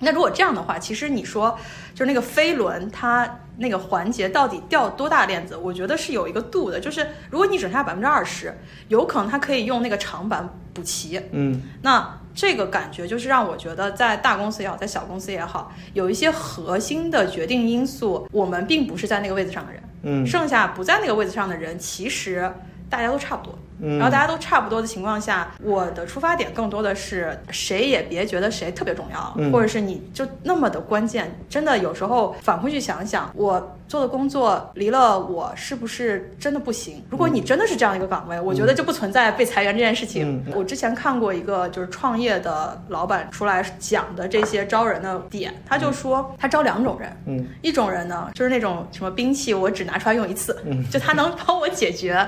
[0.00, 1.56] 那如果这样的话，其实你说
[1.94, 6.80] 就是那个飞轮，它那个环节到底掉多大链子，我觉得是有一个度的。
[6.80, 8.52] 就是如果你只剩下百分之二十，
[8.88, 11.20] 有可能它可以用那个长板补齐。
[11.32, 22.50] 嗯那这个感觉就是让我觉得，在大公司也好，在小公司也好，有一些核心的决定因素，我们并不是在那个位子上的人，嗯剩下不在那个位子上的人，其实
[22.88, 23.58] 大家都差不多。
[23.82, 29.50] 嗯，然后大家都差不多的情况下，我的出发点更多的是谁也别觉得谁特别重要，嗯。
[29.52, 31.30] 或者是你就那么的关键。
[31.48, 37.02] 真的有时候反回去想想，我做的工作离了我是不是真的不行？
[37.10, 40.42] 如果你真的是这样一个岗位，我觉得就不存在被裁员这件事情。
[40.46, 40.52] 嗯。
[40.54, 47.46] 我之前看过一个就是创业的老板出来讲的这些招人的点，他就说他招两种人，嗯。
[47.62, 50.88] 一种人呢，就是那种什么兵器，我只拿出来用一次，嗯。
[50.90, 52.26] 就他能帮我解决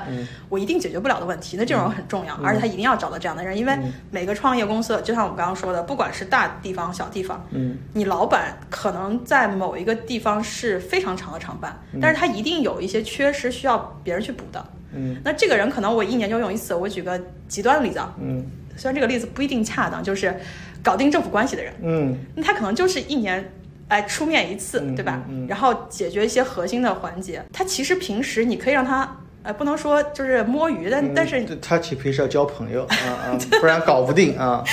[0.49, 3.79] 我一定解决不了的问题，那这种人很重要，而且他一定要找到这样的人，因为
[4.11, 14.65] 每个创业公司，就像我们刚刚说的，不管是大地方、小地方，嗯你老板可能在某一个地方是非常长的长板，但是他一定有一些缺失需要别人去补的。
[14.95, 18.45] 嗯那这个人可能我一年就用一次，我举个极端的例子啊，嗯
[18.77, 20.35] 虽然这个例子不一定恰当，就是
[20.83, 21.73] 搞定政府关系的人。
[21.83, 23.45] 嗯那他可能就是一年。
[23.89, 25.23] 哎，出面一次，嗯对吧？
[25.29, 27.45] 嗯嗯然后解决一些核心的环节。
[27.53, 29.07] 他其实平时你可以让他，
[29.43, 34.63] 呃，不能说就是摸鱼，但、嗯，但是这他其实平时要交朋友啊啊，不然搞不定啊。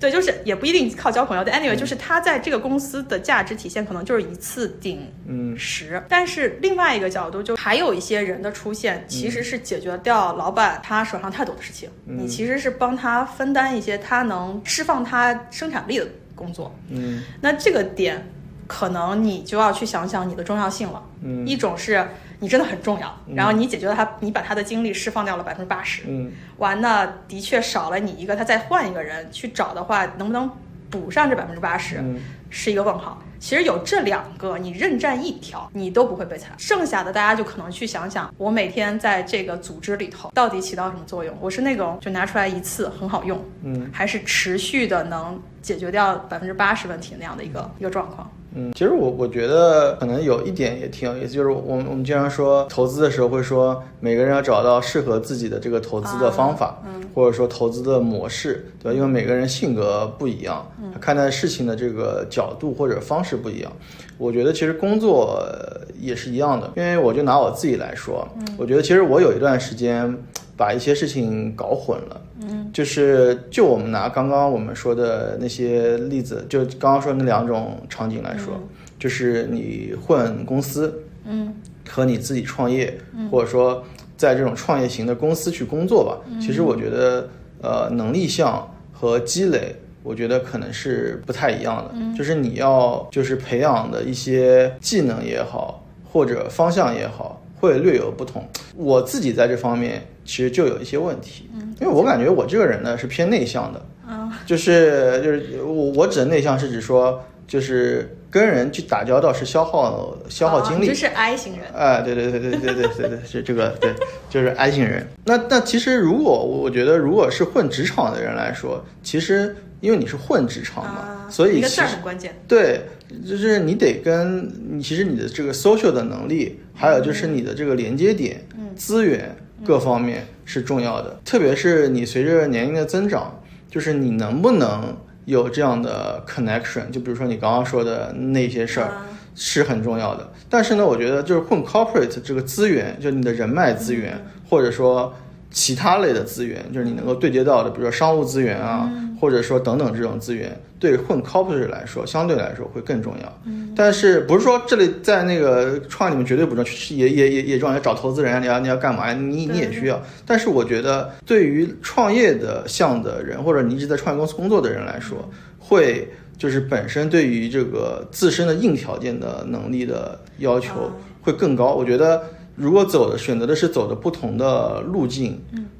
[0.00, 1.42] 对，就是也不一定靠交朋友。
[1.44, 6.00] 但嗯 anyway，就是他在这个公司的价值体现可能就是一次顶嗯十。
[6.08, 16.72] 但是另外一个角度，就还有一些人的出现，其实是解决掉老板他手上太多的事情，嗯你其实是帮他分担一些他能释放他生产力的工作。
[16.90, 18.24] 嗯那这个点，
[18.68, 21.02] 可能你就要去想想你的重要性了。
[21.24, 22.06] 嗯一种是
[22.40, 30.50] 你真的很重要，然后你解决了他，你把他的精力释放掉了百分之八十，嗯完那的确少了你一个，他再换一个人去找的话，能不能
[30.88, 32.20] 补上这百分之八十，嗯
[32.50, 33.20] 是一个问号。
[33.40, 36.52] 其实有这两个，你任占一条，你都不会被裁。
[36.58, 41.36] 剩下的大家就可能去想想，我每天在这个组织里头到底起到什么作用？
[41.40, 48.26] 我是那种就拿出来一次很好用，嗯还是持续的能解决掉百分之八十问题那样的一个一个状况？
[48.54, 58.96] 嗯，其实我我觉得可能有一点也挺有意思，就是我们我们经常说投资的时候会说每个人要找到适合自己的这个投资的方法，嗯或者说投资的模式，对吧？
[58.96, 63.70] 因为每个人性格不一样，他看待事情的这个角度或者方式不一样。
[64.16, 70.16] 我觉得其实工作呃也是一样的，因为我就拿我自己来说，我觉得其实我有一段时间
[70.58, 72.20] 把一些事情搞混了。
[72.42, 78.60] 嗯，就是就我们拿刚刚我们说的那些例子，就刚刚说那两种场景来说，
[78.98, 81.54] 就是你混公司，嗯
[81.88, 82.98] 和你自己创业，
[83.30, 83.82] 或者说
[84.16, 87.28] 在这种创业型的公司去工作吧，其实我觉得
[87.62, 91.94] 呃能力项和积累，我觉得可能是不太一样的。
[92.16, 98.46] 就是你要就是培养的一些技能也好，或者方向也好，会略有不同。
[98.76, 101.48] 我自己在这方面其实就有一些问题，
[101.80, 111.62] 因为我感觉我这个人呢是偏内向的，啊就是就是我我指的内向是指说就是跟人去打交道是消耗消耗精力哦你这，是 I 型人。
[111.74, 113.94] 哎，对对对对对对对对，是这个对，
[114.28, 115.06] 就是 I 型人。
[115.24, 122.34] 那那其实如果我觉得如果是混职场的人来说，其实因为你是混职场嘛，啊，所以一个字儿其实很关键。
[122.46, 122.82] 对，
[123.26, 128.44] 就是你得跟你其实你的这个 social 的能力，还有就是你的这个连接点、
[128.76, 129.34] 资源
[129.64, 131.20] 各方面是重要的。
[131.24, 133.40] 特别是你随着年龄的增长，
[133.70, 138.86] 就是你能不能有这样的 connection，就比如说你刚刚说的那些事儿。
[138.86, 139.04] 啊
[139.40, 145.14] 是很重要的，但是呢，我觉得就是混 corporate 这个资源，就你的人脉资源，或者说
[145.48, 153.52] 其他类的资源，就是你能够对接到的，比如说商务资源啊，或者说等等这种资源，对混 corporate 来说，相对来说会更重要。
[153.74, 159.14] 但是不是说这里在那个创业里面绝对不重要，也也也也重要，要找投资人啊，你要你要干嘛呀？
[159.14, 160.00] 你你也需要。
[160.24, 166.08] 但是我觉得对于创业的项的人，或者你一直在创业公司工作的人来说，会。
[166.38, 170.88] 就是本身对于这个自身的硬条件的能力的要求
[171.20, 171.74] 会更高。
[171.74, 172.22] 我觉得
[172.54, 175.36] 如果走的选择的是走的不同的路径，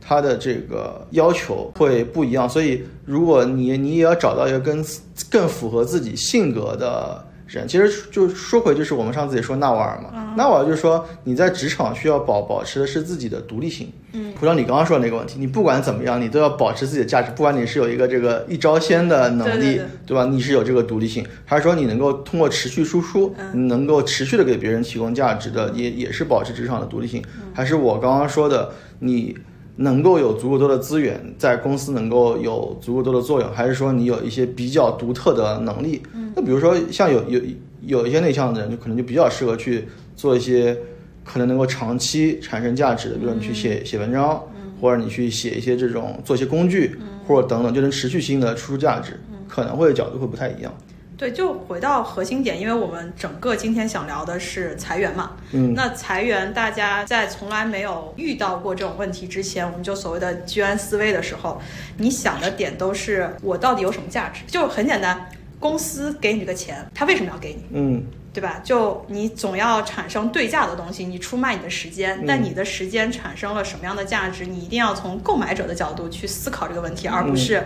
[0.09, 2.49] 它的这个要求会不一样。
[2.49, 4.83] 所以如果你你也要找到一个跟
[5.31, 7.69] 更符合自己性格的人。
[7.69, 13.91] 其实就说回就是我们上次也说纳瓦尔嘛，纳瓦尔就是说你在职场需要保保持的是自己的独立性。
[14.13, 20.25] 嗯，回到你刚刚说的那个问题，你不管怎么样，你都要保持自己的价值，不管你是有一个这个一招鲜的能力，对对对吧？
[20.25, 29.37] 你是有这个独立性，还是说你能够通过持续输出，你能够持续的给别人提供价值的，也也是保持职场的独立性，还是我刚刚说的你？
[29.81, 36.03] 能够有足够多的资源，在公司能够有足够多的作用，还是说你有一些比较独特的能力？
[36.13, 36.33] 嗯。
[36.35, 37.41] 那比如说像有有
[37.83, 39.85] 有一些内向的人，就可能就比较适合去
[40.17, 40.77] 做一些
[41.25, 44.43] 可能能够长期产生价值的，比如你去写写文章，
[44.81, 50.75] 或者你去写一些这种做一些工具，或者等等，就能持续性的输出价值，可能会角度会不太一样。
[51.19, 55.33] 对，就回到核心点，因为我们整个今天想聊的是裁员嘛。
[55.51, 61.61] 嗯，那裁员，大家在从来没有遇到过这种问题之前，我们就所谓的居安思危的时候，
[61.97, 64.43] 你想的点都是我到底有什么价值？
[64.47, 67.65] 就很简单，公司给你这个钱，他为什么要给你？
[67.73, 68.61] 嗯对吧？
[68.63, 74.47] 就你总要产生对价的东西，你出卖你的时间，但你的时间产生了什么样的价值？
[74.47, 77.65] 你一定要从购买者的角度去思考这个问题，而不是。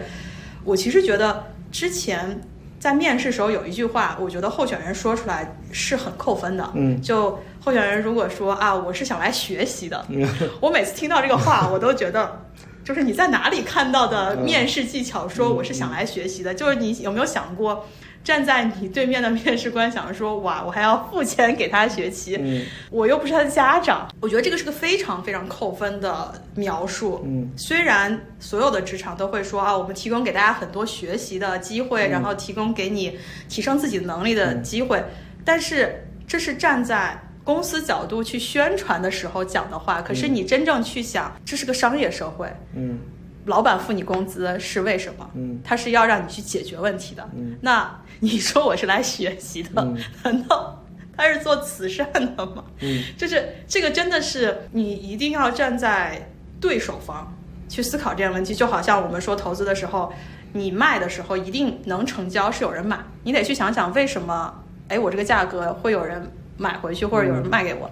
[0.64, 2.40] 我其实觉得之前
[2.82, 6.68] 在面试时候有一句话，我觉得候选人说出来是很扣分的。
[6.74, 10.28] 嗯，就候选人如果说啊，我是想来学习的，嗯
[10.60, 12.40] 我每次听到这个话，我都觉得。
[12.84, 15.28] 就是你在哪里看到的面试技巧？
[15.28, 17.86] 说我是想来学习的，就是你有没有想过，
[18.24, 22.64] 站在你对面的面试官想说，哇，我还要付钱给他学习，嗯。
[22.90, 27.22] 我又不是他的家长，我觉得这个是个非常非常扣分的描述。
[27.24, 27.50] 嗯。
[27.56, 32.10] 虽然所有的职场都会说啊，我们提供给大家很多学习的机会，嗯。
[32.10, 33.18] 然后提供给你
[33.48, 35.02] 提升自己能力的机会，
[35.44, 40.00] 但是这是站在公司角度去宣传的时候讲的话。
[40.00, 42.46] 可是你真正去想，这是个商业社会，
[42.76, 43.00] 嗯
[43.46, 45.28] 老板付你工资是为什么？
[45.34, 47.28] 嗯他是要让你去解决问题的。
[47.34, 50.84] 嗯那你说我是来学习的，嗯难道
[51.16, 52.64] 他是做慈善的吗？
[52.80, 56.30] 嗯就是这个真的是你一定要站在
[56.60, 57.36] 对手方
[57.68, 60.12] 去思考这样问题，就好像我们说投资的时候，
[60.52, 64.54] 你卖的时候一定能成交，是有人买，你得去想想为什么，
[64.88, 67.90] 哎，我这个价格会有人买回去，或者有人卖给我。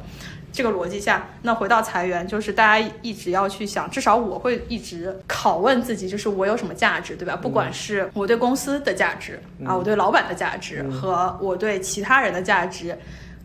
[0.53, 7.37] 这个逻辑下，那回到裁员，就是大家一直要去想，至少我会一直拷问自己，就是我有什么价值，对吧？
[7.37, 12.99] 不管是我对公司的价值啊，我对老板的价值和我对其他人的价值，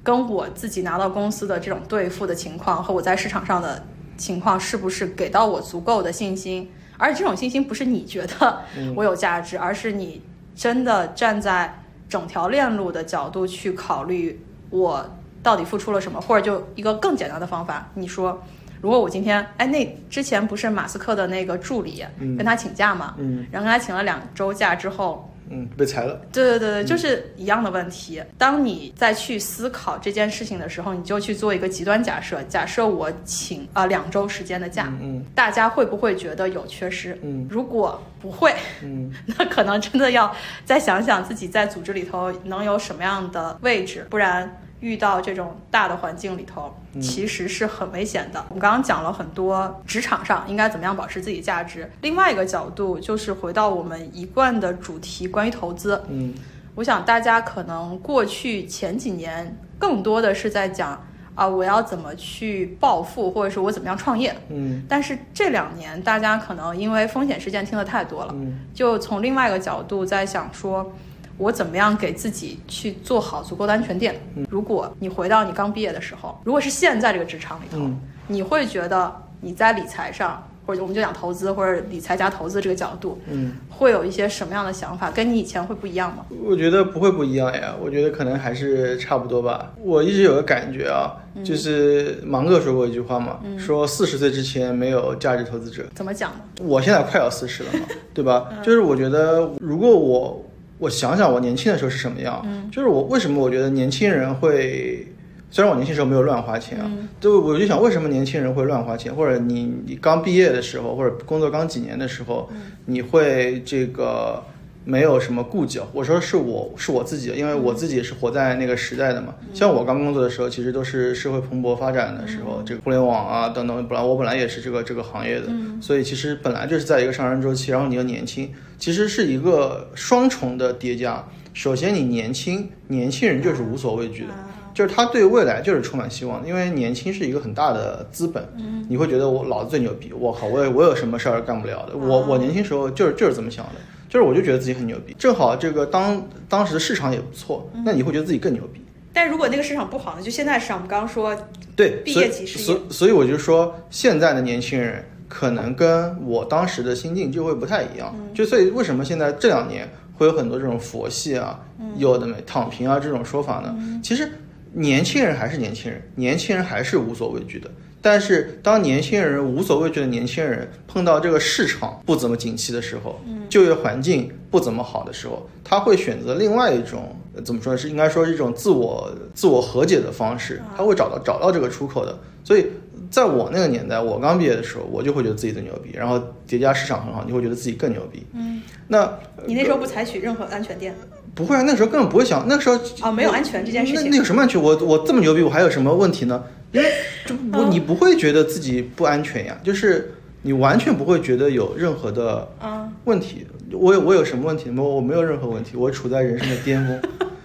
[0.03, 3.85] 跟我自己拿到公司的这种兑付的情况和我在市场上的
[4.17, 6.71] 情况，是不是给到我足够的信心？
[6.97, 8.61] 而且这种信心不是你觉得
[8.95, 10.21] 我有价值，而是你
[10.55, 18.41] 真的站在整条链路的角度去考虑我到底付出了什么，或者就一个更简单的方法，你说。
[18.81, 26.21] 如果我今天，哎，那之前不是马斯克的那个助理嗯跟他请假嘛，嗯然后跟他请了两周假之后，嗯，被裁了。
[26.31, 28.21] 对对对对，就是一样的问题。
[28.37, 37.17] 当你再去思考这件事情的时候，你就去做一个极端假设，假设我请啊、呃两周时间的假，嗯大家会不会觉得有缺失？
[37.23, 40.31] 嗯如果不会，嗯 那可能真的要
[40.63, 48.43] 再想想自己在组织里头能有什么样的位置，不然遇到这种大的环境里头，其实是很危险的。
[48.49, 56.03] 我们刚刚讲了很多职场上应该怎么样保持自己价值，另外一个角度就是回到我们一贯的主题，关于投资。
[56.09, 56.33] 嗯
[56.75, 61.01] 我想大家可能过去前几年更多的是在讲
[61.33, 64.35] 啊，我要怎么去暴富，或者是我怎么样创业。
[64.49, 70.91] 嗯但是这两年，大家可能因为风险事件听得太多了，嗯就从另外一个角度在想说，
[71.37, 74.15] 我怎么样给自己去做好足够的安全垫。
[74.49, 85.11] 如果你回到你刚毕业的时候，如果是现在这个职场里头，嗯你会觉得你在理财上，或者我们就讲投资或者理财加投资这个角度，嗯，会有一些什么样的想法？
[85.11, 86.25] 跟你以前会不一样吗？
[86.43, 89.71] 我觉得不会不一样呀，我觉得可能还是差不多吧。
[89.79, 91.13] 我一直有个感觉啊，
[91.43, 95.85] 就是芒哥说过一句话嘛，说四十岁之前没有价值投资者。
[95.93, 96.39] 怎么讲呢？
[96.63, 97.81] 我现在快要四十了嘛，
[98.11, 98.49] 对吧？
[98.65, 100.43] 就是我觉得，如果我
[100.77, 105.07] 我想想我年轻的时候是什么样，就是我为什么我觉得年轻人会，
[105.49, 112.49] 虽然我年轻时候没有乱花钱啊，就我就想为什么年轻人会乱花钱，或者你你刚毕业的时候，或者工作刚几年的时候，
[112.85, 114.43] 你会这个。
[114.85, 119.33] 没有什么顾忌，我说是我是我自己，因为我自己也是活在那个时代的嘛。
[119.53, 125.47] 像我刚工作的时候，其实都是社会蓬勃发展的时候，这个互联网啊等等，本来我本来也是这个这个行业的，
[125.81, 131.21] 所以其实本来就是在一个上升周期，然后你又年轻，其实是一个双重的叠加。
[131.53, 134.29] 首先你年轻，年轻人就是无所畏惧的。
[134.73, 138.43] 就是他对未来就是充满希望，因为年轻是一个很大的资本。
[138.57, 141.95] 嗯，你会觉得我老子最牛逼，我靠，我有我有什么事儿干不了的？
[141.95, 143.71] 我我年轻时候就是就是这么想的。
[144.15, 148.79] 就是我就觉得自己很牛逼，正好这个当当时的市场也不错，那你会觉得自己更牛逼。
[149.11, 150.21] 但如果那个市场不好呢？
[150.21, 151.37] 就现在市场，我们刚刚说
[151.75, 158.15] 对，毕业即失业所以所以我就说，现在的年轻人可能跟我当时的心境就会不太一样。
[158.33, 161.59] 就所以为什么现在这两年会有很多这种佛系啊、
[161.97, 163.75] 有的没躺平啊这种说法呢？
[164.01, 164.31] 其实
[164.71, 167.69] 年轻人还是年轻人，年轻人还是无所畏惧的。
[168.05, 177.77] 但是当年轻人无所畏惧的年轻人碰到这个市场不怎么景气的时候，就业环境不怎么好的时候，他会选择另外一种呃怎么说呢？
[177.79, 182.15] 是应该说是一种自我自我和解的方式，他会找到找到这个出口的。
[182.43, 182.67] 所以
[183.09, 188.23] 在我那个年代，我刚毕业的时候，我就会觉得自己的牛逼，然后叠加市场很好，你会觉得自己更牛逼。
[188.33, 190.93] 嗯，那你那时候不采取任何安全垫
[191.33, 194.61] 不会啊，那时候根本不会想，那时候啊，没有安全这件事情那情那有什么安全？
[194.61, 196.43] 我我这么牛逼，我还有什么问题呢？
[196.75, 196.91] 因为
[197.25, 203.47] 就不你不会觉得自己不安全呀，就是你完全不会觉得有任何的啊，问题。
[203.71, 204.83] 我有我有什么问题吗？
[204.83, 207.01] 我没有任何问题，我处在人生的巅峰，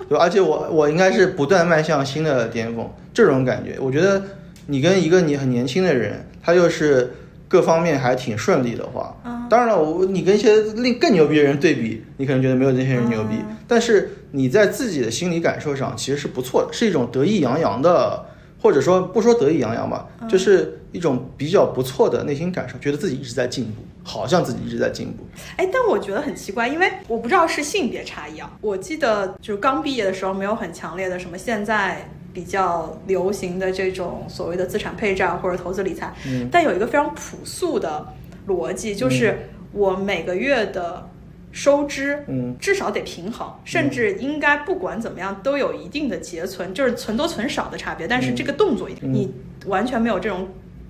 [0.09, 0.25] 对吧？
[0.25, 4.23] 而且我我应该是不断迈向新的巅峰，这种感觉，我觉得
[4.67, 7.11] 你跟一个你很年轻的人，他又是
[7.49, 9.17] 各方面还挺顺利的话，
[9.49, 18.27] 当然了，我你跟一些另更牛逼的人对比，你可能觉得没有那些人牛逼，但是你在自己的心理感受上其实是不错的，是一种得意洋洋的，
[18.61, 25.25] 或者说不说得意洋洋吧，就是一种比较不错的内心感受，觉得自己一直在进步，好像自己一直在进步。
[25.57, 28.51] 哎，但我觉得很奇怪，因为我不知道是性别差异啊。
[28.61, 38.07] 我记得就是刚毕业的时候没有很强烈的什么现在比较流行的这种所谓的资产配置啊或者投资理财，嗯但有一个非常朴素的
[38.47, 41.09] 逻辑，就是我每个月的
[41.53, 49.35] 收支，嗯，至少得平衡，甚至应该不管怎么样都有一定的结存，就是存多存少的差别，但是这个动作一定，嗯你
[49.67, 50.49] 完全没有这种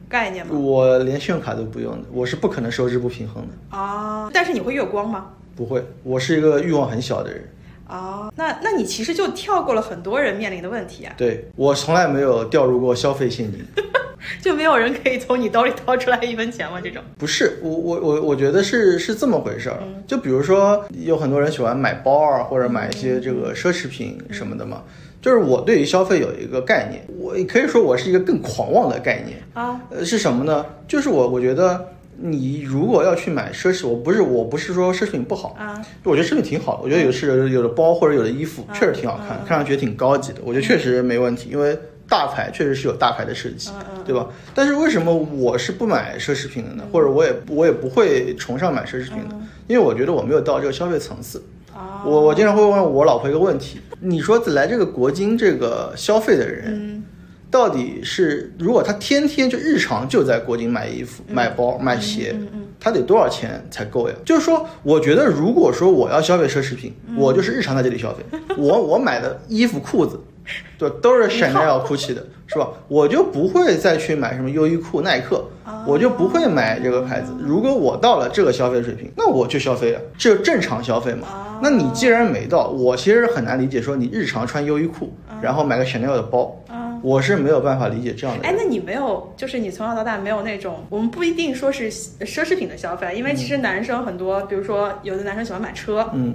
[0.09, 0.55] 概念吗？
[0.59, 5.31] 我连信用卡都不用的，我是不可能收支不平衡的，啊，但是你会月光吗？
[5.57, 7.49] 不会，我是一个欲望很小的人。
[7.87, 13.65] 啊，那那你其实就跳过了很多人面临的问题啊，对我从来没有掉入过消费陷阱。
[14.41, 16.81] 就没有人可以从你兜里掏出来一分钱吗？
[16.83, 19.79] 这种不是我我我我觉得是是这么回事儿。
[20.07, 24.83] 就比如说有很多人喜欢买包啊，或者买一些这个奢侈品什么的嘛。
[25.23, 29.39] 就是我对于消费有一个概念，我可以说我是一个更狂妄的概念。
[29.53, 30.65] 啊，呃，是什么呢？
[30.89, 36.85] 就是我我觉得你如果要去买奢侈，我不是我不是说奢侈品不好，啊，我觉得奢侈品挺好的。
[36.85, 40.41] 我觉得有是有的包或者有的衣服确实挺好看，看上去也挺高级的。
[40.43, 41.79] 我觉得确实没问题，因为
[42.11, 43.71] 大牌确实是有大牌的设计，
[44.05, 44.27] 对吧？
[44.55, 46.85] 但是为什么我是不买奢侈品的呢？
[46.93, 49.37] 或者我也我也不会崇尚买奢侈品的，
[49.69, 51.43] 因为我觉得我没有到这个消费层次。
[51.73, 57.05] 啊，我我经常会问我老婆一个问题：你说来这个国金这个消费的人，嗯。
[57.53, 62.33] 到底是如果他天天就日常就在国金买衣服、买包、买鞋，
[62.79, 64.15] 他得多少钱才够呀？
[64.25, 68.25] 就是说，我觉得如果说我要消费奢侈品，我就是日常在这里消费，
[68.57, 70.21] 我我买的衣服、裤子，
[70.79, 72.69] 对，都是 Chanel、GUCCI 的，是吧？
[72.89, 75.45] 我就不会再去买什么优衣库、耐克，
[75.87, 77.33] 我就不会买这个牌子。
[77.41, 81.59] 如果我到了这个消费水平，那我就消费啊，这正常消费嘛。
[81.63, 86.57] 那你既然没到，我其实很难理解说你日常穿优衣库，然后买个 Chanel 的包，
[87.03, 88.51] 我是没有办法理解这样的人。
[88.51, 96.35] 哎，那你没有，就是你从小到大没有那种，我们不一定说是奢侈品的消费，因为其实男生很多，比如说有的男生喜欢买车，嗯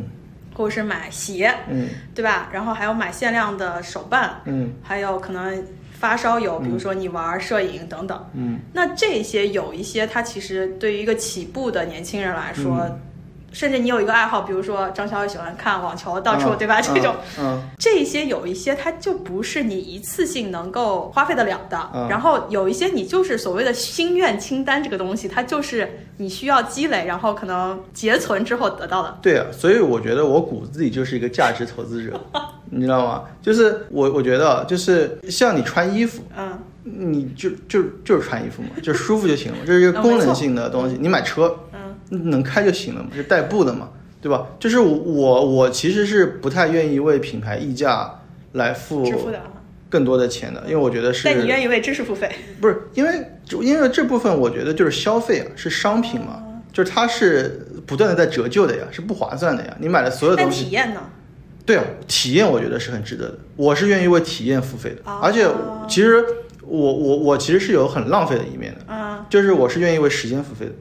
[0.56, 1.90] 或者是买鞋，嗯。
[2.16, 2.50] 对吧？
[2.52, 4.74] 然后还有买限量的手办，嗯。
[4.82, 8.30] 还有可能发烧友，比如说你玩摄影等等。
[8.34, 8.60] 嗯。
[8.74, 12.90] 那这些有一些，它其实对于一个起步的年轻人来说，
[13.56, 16.82] 甚至你有一个爱好，比如说张小雨喜欢看网球，到处、嗯对吧？
[16.82, 17.16] 这种。
[17.40, 29.18] 嗯这些有一些它就不是你一次性能够花费得了的，嗯然后有一些你就是所谓的心愿清单这个东西，它就是你需要积累，然后可能结存之后得到的。
[29.22, 32.20] 对啊，所以我觉得我骨子里就是一个价值投资者，
[32.70, 33.24] 你知道吗？
[33.42, 40.98] 就是我我觉得就是像你穿衣服，嗯你就就就是穿衣服嘛，就舒服就行了，这是一个 功能性的东西。
[41.00, 41.75] 你买车，嗯
[42.10, 43.90] 能开就行了嘛，是代步的嘛，
[44.22, 44.48] 对吧？
[44.60, 48.20] 就是我我我其实是不太愿意为品牌溢价
[48.54, 49.46] 来付支付的啊。
[49.90, 52.30] 更多的钱的，因为我觉得是但你愿意为知识付费？
[52.60, 53.32] 不是因为
[53.62, 56.44] 因为这部分我觉得就是消费啊，是商品嘛，
[56.74, 59.78] 就是它是不断的在折旧的呀，是不划算的呀。
[59.80, 61.02] 你买的所有但东西，体验呢？
[61.66, 65.48] 对啊，体验我觉得是很值得的，我是愿意为体验付费的，哦而且
[65.88, 66.24] 其实
[66.62, 70.72] 我我我其实是有很浪费的一面的，嗯就是我是愿意为时间付费的，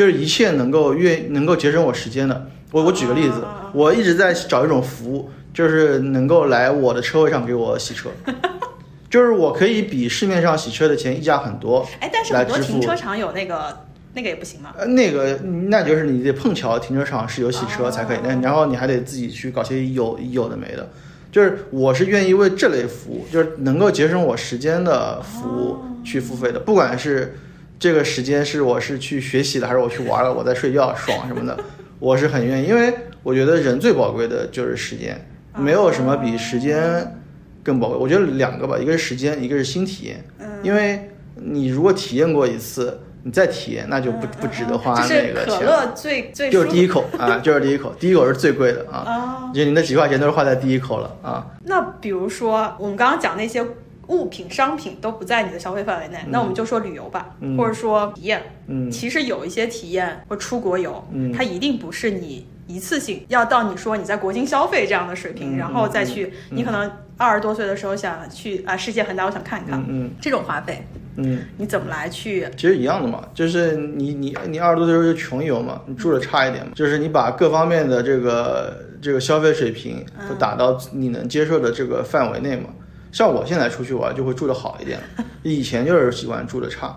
[0.00, 2.46] 就是一切能够愿能够节省我时间的。
[2.72, 3.44] 我我举个例子，
[3.74, 8.08] 我一直在找一种服务，就是能够来我的车位上给我洗车，
[9.10, 13.80] 就是我可以比市面上洗车的钱溢价很多，哎，但是很多停车场有那个
[14.14, 14.72] 那个也不行吗？
[14.78, 15.36] 呃，那个
[15.68, 20.88] 那就是你得碰巧停车场是有洗车才可以，哦那、然后你还得自己去搞些有有的没的。
[21.30, 27.36] 就是我是愿意为这类服务，就是能够节省我时间的服务去付费的，不管是
[27.80, 31.58] 这个时间是我是去学习的，还是我去玩了，我在睡觉爽什么的，
[31.98, 35.18] 我是很愿意，因为我觉得人最宝贵的就是时间，
[35.56, 37.18] 没有什么比时间
[37.64, 37.96] 更宝贵。
[37.96, 40.22] 我觉得两个吧，一个是时间，一个是新体验。
[40.62, 49.50] 因为你如果体验过一次，你再体验，那就不不值得花那个可乐最最就是第一口啊，就是第一口，第一口是最贵的啊，啊。
[49.54, 51.46] 就你那几块钱都是花在第一口了啊。
[51.64, 53.64] 那比如说我们刚刚讲那些
[54.10, 57.56] 物品、商品都不在你的消费范围内，那我们就说旅游吧，嗯。
[57.56, 58.42] 或者说体验。
[58.66, 58.90] 嗯。
[58.90, 61.32] 其实有一些体验或出国游，嗯。
[61.32, 70.84] 它一定不是你一次性要到你说你在国金消费这样的水平，嗯然后再去，你可能二十多岁的时候想去啊，世界很大，我想看一看，嗯这种花费
[71.16, 72.48] 嗯，你怎么来去？
[72.56, 82.70] 其实一样的嘛，就是你你你二十多岁的时候就穷游嘛，你住的差一点嘛，就是你把各方面的这个这个消费水平都打到你能接受的这个范围内嘛。
[83.12, 84.98] 像我现在出去玩就会住的好一点，
[85.42, 86.94] 以前就是习惯住的差，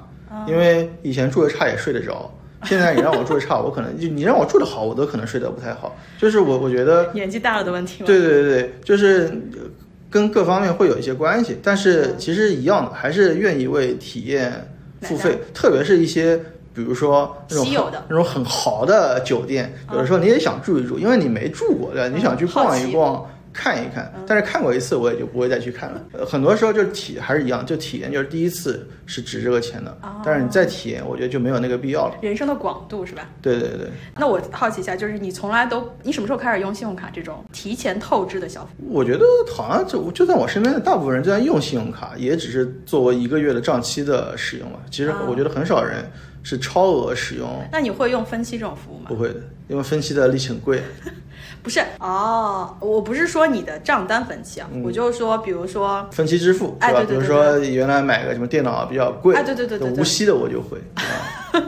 [0.48, 2.32] 因为以前住的差也睡得着。
[2.66, 5.96] 现在你让我住的差，我可能就你让我住的好，我都可能睡得不太好。
[6.18, 8.08] 就是我我觉得 年纪大了的问题吗？
[8.08, 9.60] 对对对对，就是呃
[10.10, 14.66] 跟各方面会有一些关系，但是其实一样的，还是愿意为体验
[15.02, 16.38] 付费，特别是一些
[16.74, 22.16] 比如说那种那种很豪的酒店，有的时候你也想住一住，因为你没住过，对吧？
[22.16, 23.30] 你想去逛一逛。
[23.54, 26.02] 看一看，但是看过一次我也就不会再去看了。
[26.14, 29.96] 呃很多时候就体还是一样，就体验就是第一次是值这个钱的，
[30.26, 32.16] 但是你再体验，我觉得就没有那个必要了。
[32.22, 33.30] 人生的广度是吧？
[33.42, 33.88] 对对对，
[34.18, 38.70] 那我好奇一下，就是你从来都，你什么时候开始用信用卡这种提前透支的消费？
[38.90, 44.80] 我觉得好像就就在我身边的大部分人就在用信用卡，也只是作为一个月的账期的使用吧。
[44.90, 46.04] 其实啊我觉得很少人
[46.44, 49.06] 是超额使用，那你会用分期这种服务吗？
[49.08, 49.36] 不会的，
[49.68, 50.82] 因为分期的利息很贵。
[51.64, 56.76] 不是哦，我不是说你的账单分期啊，我就是说，比如说，分期支付？
[56.82, 60.78] 哎对对对比如说原来买个什么电脑比较贵，哎对对对对对无息的我就会。
[60.96, 61.02] 啊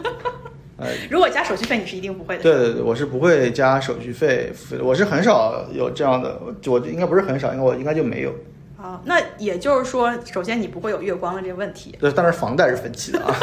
[0.78, 2.44] 哎，如果加手续费，你是一定不会的。
[2.44, 4.52] 对对对，我是不会加手续费
[4.82, 8.36] 我是很少有这样的，我应该不是很少，因为我应该就没有。
[8.78, 13.34] 啊，那也就是说，首先你不会有月光的这个问题，对，但是房贷是分期的啊。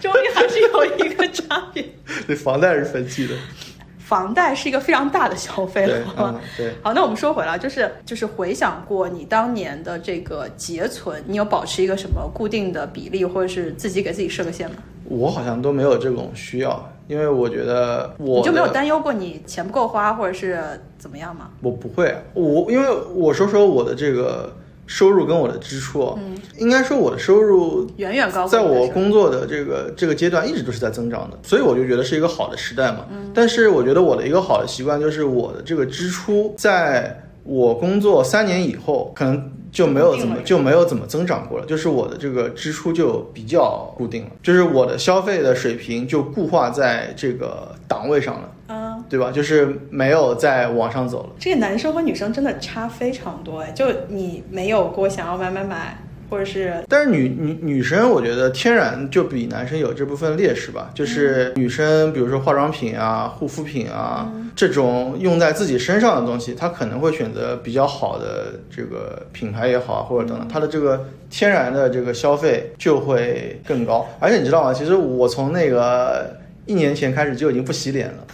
[0.00, 1.84] 终于还是有一个差别。
[2.26, 3.34] 对，房贷是分期的。
[3.98, 6.14] 房贷是一个非常大的消费对了，。
[6.16, 6.72] 嗯， 对。
[6.82, 14.76] 好，那我们说回来，就是就是回想过你当年的这个结存，你有保持一个什么固定的比例，或者是自己给自己设个线吗？
[15.04, 20.58] 我好像都没有这种需要，因为我觉得我你就没有担忧过你钱不够花，或者是
[20.98, 21.50] 怎么样吗？
[21.60, 24.54] 我不会，我因为我说说我的这个
[24.88, 33.06] 收入跟我的支出，嗯，应该说我的收入远远高在我工作的这个这个阶段一直都是在增长的，所以我就觉得是一个好的时代嘛。
[33.34, 49.30] 但是我觉得我的一个好的习惯就是我的这个支出，在我工作三年以后，可能就没有怎么就没有怎么增长过了，就是我的这个支出就比较固定了，就是我的消费的水平就固化在这个档位上了，嗯，对吧？
[49.30, 51.30] 就是没有再往上走了。
[51.38, 55.98] 这个男生和女生真的差非常多哎，就你没有过想要买买买，
[56.30, 60.90] 或者是但是女女女生，我觉得天然就比男生有这部分劣势吧。
[60.94, 74.06] 就是女生，比如说化妆品啊、护肤品啊、这种用在自己身上的东西，她可能会选择比较好的这个品牌也好啊，或者等等，她的这个天然的这个消费就会更高。
[74.20, 74.74] 而且你知道吗？
[74.74, 76.36] 其实我从那个
[76.66, 78.26] 一年前开始就已经不洗脸了。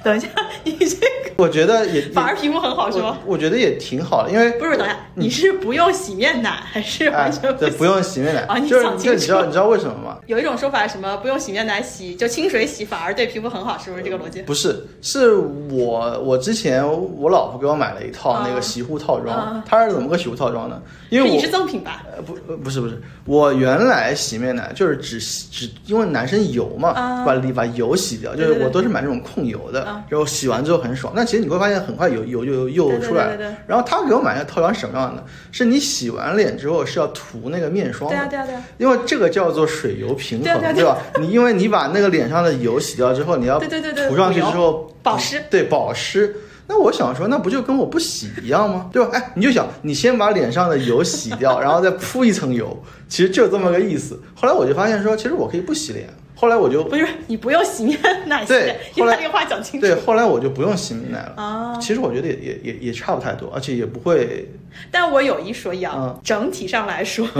[0.04, 0.28] 等一下，
[0.64, 3.18] 你这个我觉得也反而皮肤很好是吗？
[3.26, 10.18] 我我觉得也挺好的，因为不是，等一下，你是不用洗面奶还是哎完全，不用洗面奶，啊你就是你知道你知道为什么吗？
[10.26, 14.42] 有一种说法，什么不用洗面奶洗，就清水洗反而对皮肤很好，是不是这个逻辑？
[14.42, 16.82] 不是，是我我之前
[17.16, 20.80] 我老婆给我买了一套那个洗护套装，啊她是怎么个洗护套装呢？
[21.10, 22.04] 因为是你是赠品吧？
[22.16, 31.12] 呃不呃不是不是，我原来洗面奶就是只洗只因为男生油嘛，啊把里把油洗掉，就是我都是买那种控油的，啊然后洗完之后很爽。
[31.16, 33.36] 但其实你会发现很快油油就又出来了。
[33.36, 35.24] 对对对然后他给我买那个套装是什么样的？
[35.52, 38.16] 是你洗完脸之后是要涂那个面霜的。
[38.16, 40.98] 对啊对啊对啊，因为这个叫做水油平衡，对吧？
[41.20, 46.34] 你因为你把那个脸上的油洗掉之后，你要对对对对涂上去之后保湿，对保湿。
[46.72, 48.88] 那我想说，那不就跟我不洗一样吗？
[48.92, 49.10] 对吧？
[49.12, 54.16] 哎，你就想，你先把脸上的油洗掉， 然后再铺一层油，其实就这么个意思。
[54.36, 56.08] 后来我就发现说，其实我可以不洗脸。
[56.40, 61.34] 后来我就不是你不用洗面奶洗对脸，你 后来把这个话讲清楚对，后来我就不用洗面奶了。
[61.36, 61.78] 啊。
[61.78, 64.48] 其实我觉得也也也也差不太多，而且也不会
[64.90, 67.28] 但我有一说一啊嗯，整体上来说，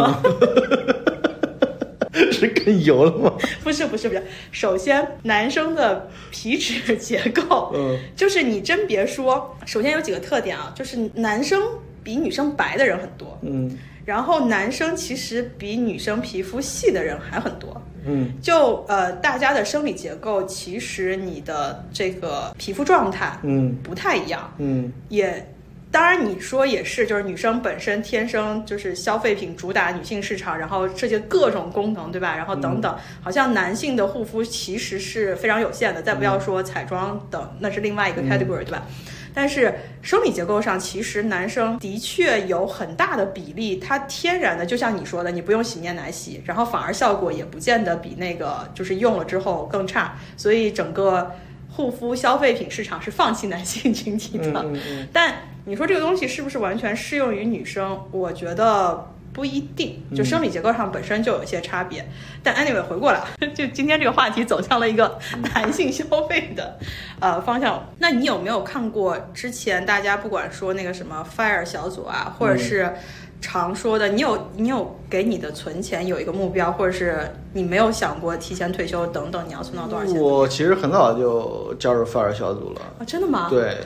[2.31, 3.33] 是更油了吗？
[3.65, 4.23] 不是不是不是，
[4.53, 11.63] 首先男生的皮脂结构，嗯，就是你真别说，首先有几个特点啊，就是男生
[12.05, 17.81] 比女生白的人很多，嗯然后男生其实比女生皮肤细的人还很多。
[18.07, 25.47] 嗯就呃，大家的生理结构，其实你的这个皮肤状态嗯不太一样，嗯也。
[25.93, 32.37] 当然，你说也是，就是女生本身天生就是消费品主打女性市场，然后这些各种功能，对吧？
[32.37, 38.87] 然后等等，好像男性的护肤其实是非常有限的，再不要说彩妆等，那是另外一个 category，、对吧？
[39.35, 51.35] 但是生理结构上，其实男生的确有很大的比例，他天然的，就像你说的，你不用洗面奶洗，然后反而效果也不见得比那个就是用了之后更差，所以整个
[51.71, 54.63] 护肤消费品市场是放弃男性群体的。
[54.65, 58.01] 嗯嗯但你说这个东西是不是完全适用于女生？
[58.11, 62.07] 我觉得不一定，就生理结构上本身就有一些差别。
[62.43, 63.23] 但 anyway 回过来，
[63.57, 65.19] 就今天这个话题走向了一个
[65.55, 66.79] 男性消费的
[67.21, 67.83] 呃方向。
[68.01, 72.93] 那你有没有看过之前大家不管说那个什么 FIRE 小组啊，或者是
[73.41, 80.21] 常说的，你有你有给你的存钱有一个目标，或者是你没有想过提前退休等等，你要存到多少钱？
[80.21, 83.47] 我其实很早就加入 FIRE 小组了，啊，真的吗？
[83.49, 83.79] 对，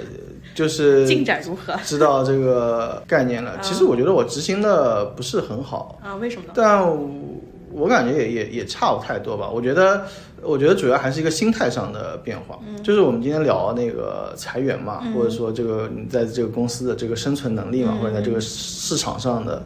[0.55, 3.50] 就是进展如何知道这个概念了。
[3.52, 6.14] 啊其实我觉得我执行的不是很好，啊？
[6.16, 6.52] 为什么呢？
[6.55, 6.86] 但
[7.72, 9.50] 我感觉也也也差不太多吧。
[9.50, 10.07] 我觉得，
[10.42, 12.57] 我觉得主要还是一个心态上的变化。
[12.84, 19.61] 就是我们今天聊那个裁员嘛，或者说这个你在这个公司的这个生存能力嘛，或者在这个市场上的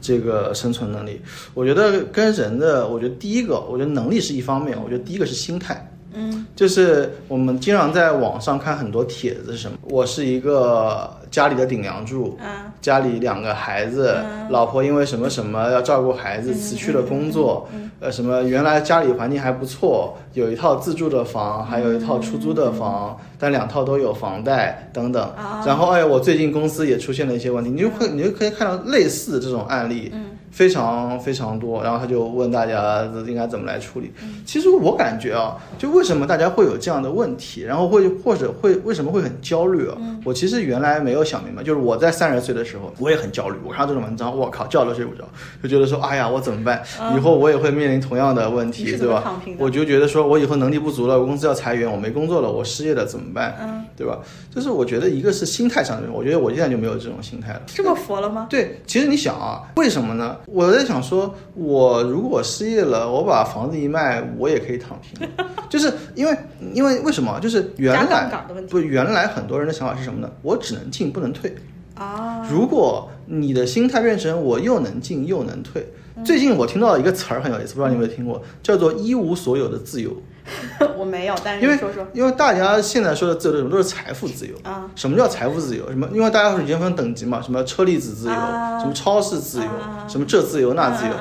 [0.00, 1.20] 这个生存能力，
[1.54, 5.88] 我觉得跟人的，我觉得第一个，我觉得能力是一方面，我觉得第一个是心态。
[6.14, 9.76] 嗯就是我们经常在网上看很多帖子是什么？
[9.82, 14.16] 我是一个家里的顶梁柱，啊家里两个孩子，
[14.50, 17.68] 老婆因为什么什么要照顾孩子，辞去了工作，
[18.00, 25.22] 呃，什么原来家里环境还不错，有一套自住的房，还有一套出租的房，但两套都有房贷等等。
[25.22, 30.12] 啊然后哎，我最近公司也出现了一些问题，你就会你就可以看到类似的这种案例，
[30.50, 31.80] 非常非常多。
[31.84, 34.12] 然后他就问大家应该怎么来处理。
[34.44, 39.96] 其实我感觉啊，就为什么大家会有这样的问题，然后会或者会为什么会很焦虑啊？
[40.24, 43.58] 我其实原来没有想明白，就是我在三十岁的时候，我也很焦虑。
[43.64, 45.24] 我看到这种文章，我靠，觉都睡不着，
[45.62, 46.82] 就觉得说，哎呀，我怎么办？
[47.16, 53.56] 以后我也会面临同样的问题，对吧我就觉得说我以后能力不足了，我公司要裁员，我没工作了，我失业了怎么办？
[53.60, 54.18] 嗯，对吧？
[54.54, 57.62] 就是我觉得一个是心态上的，我觉得我现在就没有这种心态了。
[57.66, 58.46] 这么佛了吗？
[58.50, 60.36] 对，其实你想啊，为什么呢？
[60.46, 65.28] 我在想说，我如果失业了，我把房子一卖，我也可以躺平，
[65.70, 66.36] 就是因为
[66.74, 67.38] 因为为什么？
[67.40, 68.30] 就是原来
[68.68, 70.30] 不，原来很多人的想法是什么呢？
[70.42, 71.54] 我只能进不能退。
[72.02, 75.86] 啊，如果你的心态变成我又能进又能退，
[76.24, 80.10] 最近我听到一个词儿很有意思，不知道你有没有听过，叫做一无所有的自由。
[80.98, 83.70] 我没有，但是因为说说因为大家现在说的自由是什么？
[83.70, 84.54] 都是财富自由。
[84.64, 85.88] 啊什么叫财富自由？
[85.88, 86.08] 什么？
[86.12, 91.12] 因为大家是已经分等级嘛，什么车厘子自由，啊什么超市自由，啊什么这自由那自由。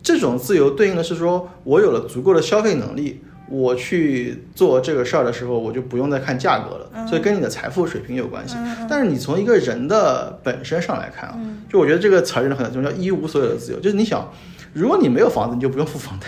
[0.00, 3.22] 这种自由对应的是说，我有了足够的消费能力，
[3.52, 8.56] 我去做这个事儿的时候，我就不用再看价格了，所以跟你的财富水平有关系。
[8.88, 11.38] 但是你从一个人的本身上来看啊，
[11.70, 13.78] 就我觉得这个词儿真的很重要，叫一无所有的自由。
[13.78, 14.26] 就是你想，
[14.72, 16.26] 如果你没有房子，你就不用付房贷；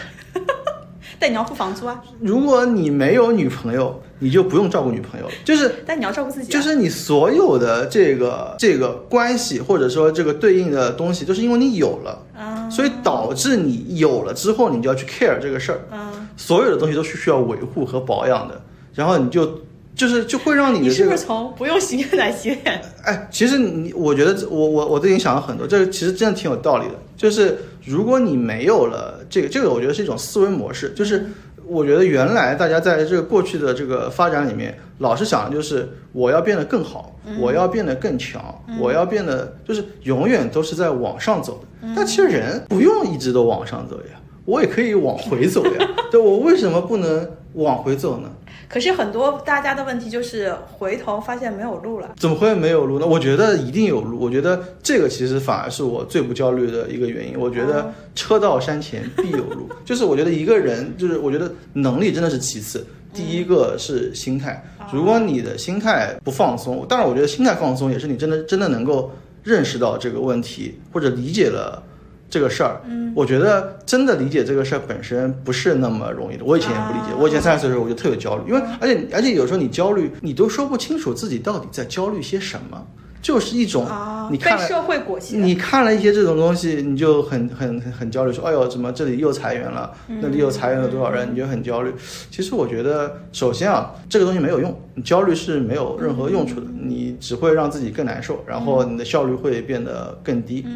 [1.19, 5.27] 但你要付房租啊，如果你没有女朋友，你就不用照顾女朋友。
[5.47, 15.81] 就是但你要照顾自己、啊，就是你所有的这个这个关系，或者说这个对应的东西，都是因为你有了，啊，所以导致你有了之后，你就要去 care 这个事儿。
[15.91, 18.61] 嗯，所有的东西都是需要维护和保养的，
[18.95, 19.61] 然后你就
[19.95, 22.83] 就是就会让你你是不是从不用洗面奶洗脸？
[23.05, 26.95] 哎，其实你我觉得我我我最近想了很多，这个其实真的挺有道理的。
[27.17, 31.27] 就是如果你没有了这个，这个我觉得是一种思维模式，就是。
[31.67, 38.43] 我觉得原来大家在这个过去的这个发展里面，老是想的就是我要变得更好，我要变得更强，
[38.81, 41.89] 我要变得就是永远都是在往上走的。
[41.95, 45.89] 但其实人不用一直都往上走呀，我也可以往回走呀。
[46.11, 48.29] 对，我为什么不能往回走呢？
[48.75, 52.11] 可是很多大家的问题就是回头发现没有路了。
[52.19, 53.07] 怎么会没有路呢？
[53.07, 54.19] 我觉得一定有路。
[54.19, 57.39] 我觉得这个其实反而是我最不焦虑的一个原因。
[57.39, 64.61] 我觉得车到山前必有路， 就是我觉得一个人，就是我觉得能力真的是其次，第一个是心态。
[64.93, 69.09] 如果你的心态不放松，当然我觉得心态放松也是你真的真的能够
[69.45, 71.81] 认识到这个问题或者理解了。
[72.29, 76.45] 这个事儿，嗯，我觉得真的理解这个事儿本身不是那么容易的。
[76.45, 82.87] 我以前也不理解，我以前三十岁的时候我就特别焦虑，因为而且而且有时候你焦虑，你都说不清楚自己到底在焦虑些什么。
[83.23, 91.91] 就是一种啊，你看社会裹挟，你看了一些这种东西，你就很很很很焦虑，说哎呦，怎么这里又裁员了，嗯那里又裁员了多少人，你就很焦虑。
[92.31, 100.67] 其实我觉得，首先啊，这个东西没有用，你焦虑是没有任何用处的，你只会让自己更难受，然后你的效率会变得更低。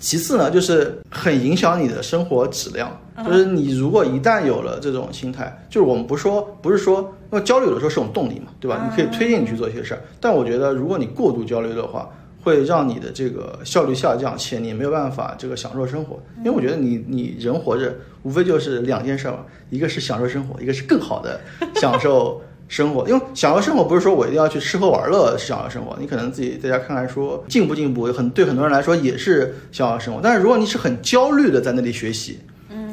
[0.00, 2.90] 其次呢，就是很影响你的生活质量。
[3.18, 7.00] 嗯就是你如果一旦有了这种心态，就是我们不说不是说，
[7.32, 8.78] 因为焦虑有的时候是种动力嘛，对吧？
[8.82, 10.00] 嗯你可以推进你去做一些事儿。
[10.20, 12.10] 但我觉得，如果你过度焦虑的话，
[12.42, 16.20] 会让你的这个效率下降，且你没有办法这个享受生活。
[16.38, 19.38] 因为我觉得你你人活着无非就是两件事儿嘛，
[19.70, 21.40] 一个是享受生活，一个是更好的
[21.76, 23.08] 享受生活。
[23.08, 30.20] 因为想要生活不是说我一定要去吃喝玩乐是享受生活，你可能自己在家看看书，进步进步，很对很多人来说也是想要生活。
[30.22, 32.38] 但是如果你是很焦虑的在那里学习，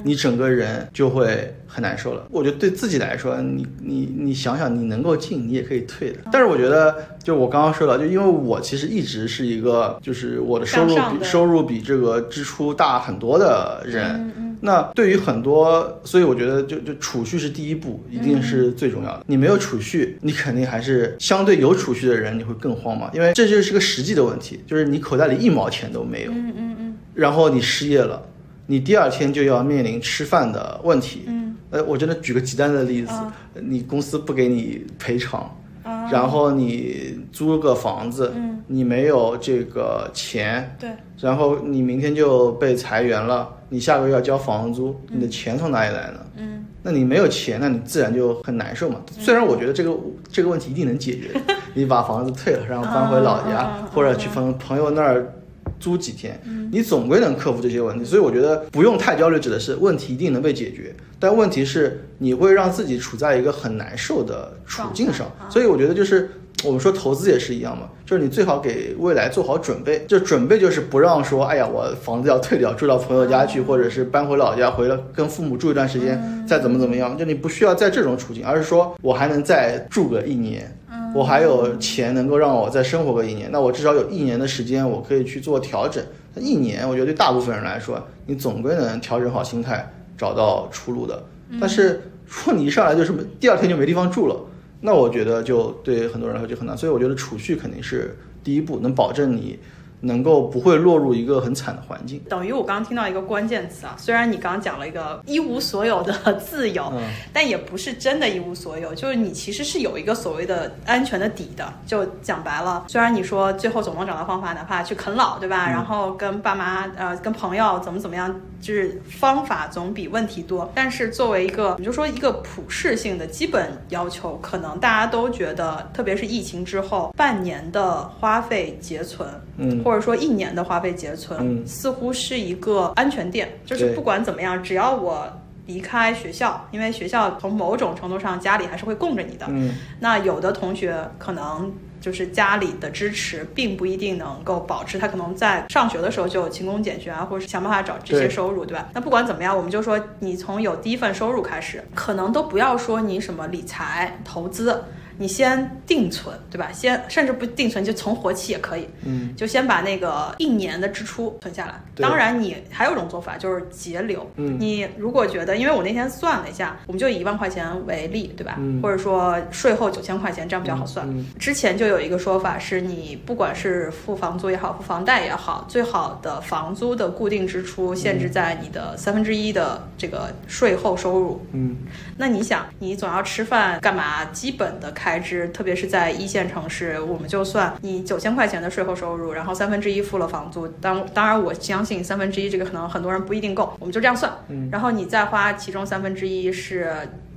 [0.06, 2.28] 你整个人就会很难受了。
[2.30, 6.18] 我觉得对自己来说，你你你想想，你能够进，你也可以退的。
[6.30, 6.94] 但是我觉得，
[7.24, 14.12] 就我刚刚说了，就因为我其实一直是一个，就是我的收入比收入比这个支出大很多的人。
[14.12, 19.26] 嗯嗯那对于很多，所以我觉得就就储蓄是第一步，一定是最重要的。
[19.28, 26.98] 你没有储蓄，你肯定还是相对有储蓄的人，你会更慌嘛，因为这就是个实际的问题，就是你口袋里一毛钱都没有，嗯嗯嗯。
[27.14, 28.26] 然后你失业了，
[28.68, 31.24] 你第二天就要面临吃饭的问题。
[31.28, 31.56] 嗯。
[31.70, 33.36] 呃，我真的举个极端的例子，啊。
[33.56, 35.54] 你公司不给你赔偿，
[35.84, 38.62] 啊，然后你租个房子，嗯。
[38.66, 46.20] 你没有这个钱，对，然后你明天就被裁员了，你下个月要交房租，你的钱从哪里来呢？
[46.38, 46.66] 嗯。
[46.82, 49.00] 那你没有钱，那你自然就很难受嘛。
[49.12, 49.98] 虽然我觉得这个
[50.32, 51.32] 这个问题一定能解决，
[51.76, 55.34] 你把房子退了，然后搬回老家，或者去朋朋友那儿
[55.80, 58.04] 租几天，嗯你总归能克服这些问题。
[58.04, 65.32] 所以我觉得不用太焦虑，指的是问题一定能被解决，但问题是你会让自己处在一个很难受的处境上。
[65.50, 66.30] 所以我觉得就是。
[66.64, 70.06] 我们说投资也是一样嘛，就是你最好给未来做好准备。
[70.08, 77.18] 就准备就是不让说，哎呀，我房子要退掉，住到朋友家去，或者是搬回老家，回了跟父母住一段时间，再怎么怎么样。
[77.18, 80.74] 就你不需要在这种处境，而是说我还能再住个一年，
[81.14, 86.02] 我还有钱能够让我再生活个一年，那我至少有一年的时间，我可以去做调整。
[86.36, 91.24] 那一年，我觉得对大部分人来说，你总归能调整好心态，找到出路的。
[91.60, 94.36] 但是如果你一上来就是第二天就没地方住了，
[94.82, 96.76] 那我觉得就对很多人来说就很难。
[96.78, 99.60] 所以我觉得储蓄肯定是第一步，能保证你
[100.04, 102.22] 能够不会落入一个很惨的环境。
[102.30, 107.02] 等于我刚刚听到一个关键词啊，虽然你刚刚讲了一个一无所有的自由，嗯
[107.32, 111.74] 但也不是真的一无所有，就是你其实是有一个所谓的安全的底的。
[111.88, 115.70] 就讲白了，虽然你说最后总能找到方法，哪怕去啃老，对吧？
[115.70, 120.70] 然后跟爸妈呃跟朋友怎么怎么样，就是方法总比问题多。
[120.76, 129.28] 但是作为一个，你就说一个普适性的基本要求，可能大家都觉得，特别是疫情之后，半年的花费结存，
[129.58, 135.28] 嗯或者说一年的花费结存，嗯似乎是一个安全垫，就是不管怎么样，只要我
[135.66, 139.46] 离开学校，因为学校从某种程度上家里还是会供着你的。
[139.50, 148.90] 嗯那有的同学可能就是家里的支持并不一定能够保持，他可能在上学的时候就勤工俭学啊，或者是想办法找这些收入，对吧？
[148.94, 154.84] 那不管怎么样，我们就说你从有第一份收入开始，可能都不要说你什么理财投资。
[155.18, 156.70] 你先定存，对吧？
[156.74, 158.88] 先甚至不定存，就存活期也可以。
[159.04, 161.82] 嗯就先把那个一年的支出存下来。
[161.96, 164.30] 当然，你还有一种做法就是节流。
[164.38, 168.56] 嗯你如果觉得，因为我那天算了一下，我们就以一万块钱为例，对吧？
[168.60, 171.08] 嗯或者说税后九千块钱，这样比较好算。
[171.10, 181.46] 嗯之前就有一个说法是，你不管是付房租也好，付房贷也好，最好的房租的固定支出限制在你的三分之一的这个税后收入。
[181.52, 181.76] 嗯
[182.18, 184.24] 那你想，你总要吃饭干嘛？
[184.26, 196.94] 基本的开支，特别是在一线城市，我们就算你九千块钱的税后收入，然后三分之一付了房租，当当然我相信三分之一这个可能很多人不一定够，我们就这样算，嗯然后你再花其中三分之一是。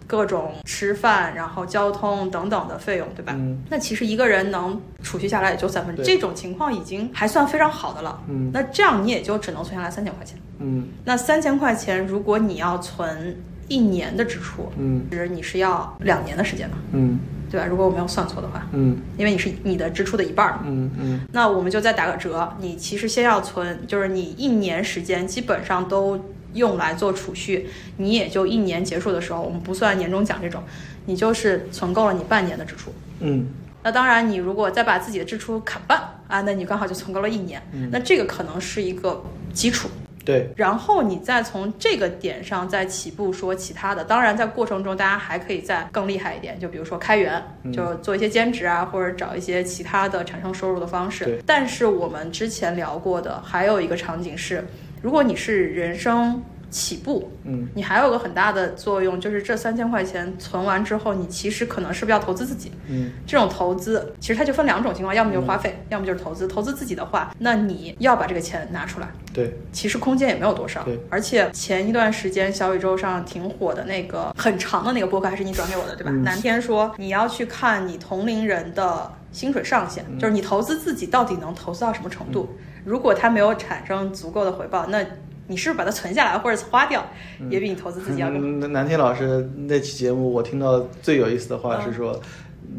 [0.09, 3.33] 各种吃饭，然后交通等等的费用，对吧？
[3.35, 8.23] 嗯那其实一个人能储蓄下来也就三分之一，这种情况已经还算非常好的了。
[8.29, 10.39] 嗯那这样你也就只能存下来三千块钱。
[10.61, 13.37] 嗯那三千块钱，如果你要存
[13.67, 17.19] 一年的支出，嗯其实你是要两年的时间的，嗯
[17.51, 17.67] 对吧？
[17.67, 20.61] 如果我没有算错的话，嗯因为你是你的支出的一半儿嘛。
[20.67, 26.19] 嗯嗯那我们就再打个折，你其实先要存，就是你一年时间基本上都
[26.55, 30.63] 用来做储蓄，你也就一年结束的时候，我们不算年终奖这种，
[31.07, 32.93] 你就是存够了你半年的支出。
[33.21, 33.49] 嗯
[33.83, 37.63] 那当然，你如果再把自己的支出砍半啊，那你刚好就存够了一年。
[37.93, 39.23] 那这个可能是一个
[39.53, 39.89] 基础。
[40.27, 44.05] 对，然后你再从这个点上再起步说其他的。
[44.05, 47.41] 当然，在过程中大家还可以再更厉害一点，就比如说开源，
[47.73, 51.41] 就做一些兼职啊，或者找一些其他的产生收入的方式。
[51.47, 54.67] 但是我们之前聊过的还有一个场景是，
[55.01, 62.73] 如果你是人生起步，嗯，你还有个很大的作用，就是这三千块钱存完之后，你其实可能是不是要投资自己？
[62.89, 66.47] 嗯，这种投资其实它就分两种情况，要么就是花费，要么就是投资。
[66.49, 70.99] 投资自己的话，那你要把这个钱拿出来，对，其实空间也没有多少对。
[71.09, 76.11] 而且前一段时间小宇宙上挺火的那个很长的那个播客，还是你转给我的对吧？
[76.13, 82.49] 嗯南天说你要去看你同龄人的薪水上限，嗯就是你投资自己到底能投资到什么程度。
[82.85, 85.05] 如果它没有产生足够的回报，那
[85.49, 87.05] 你是不是把它存下来或者花掉，
[87.51, 88.67] 也比你投资自己要更好。
[88.67, 92.21] 嗯，南天老师那期节目，我听到最有意思的话是说，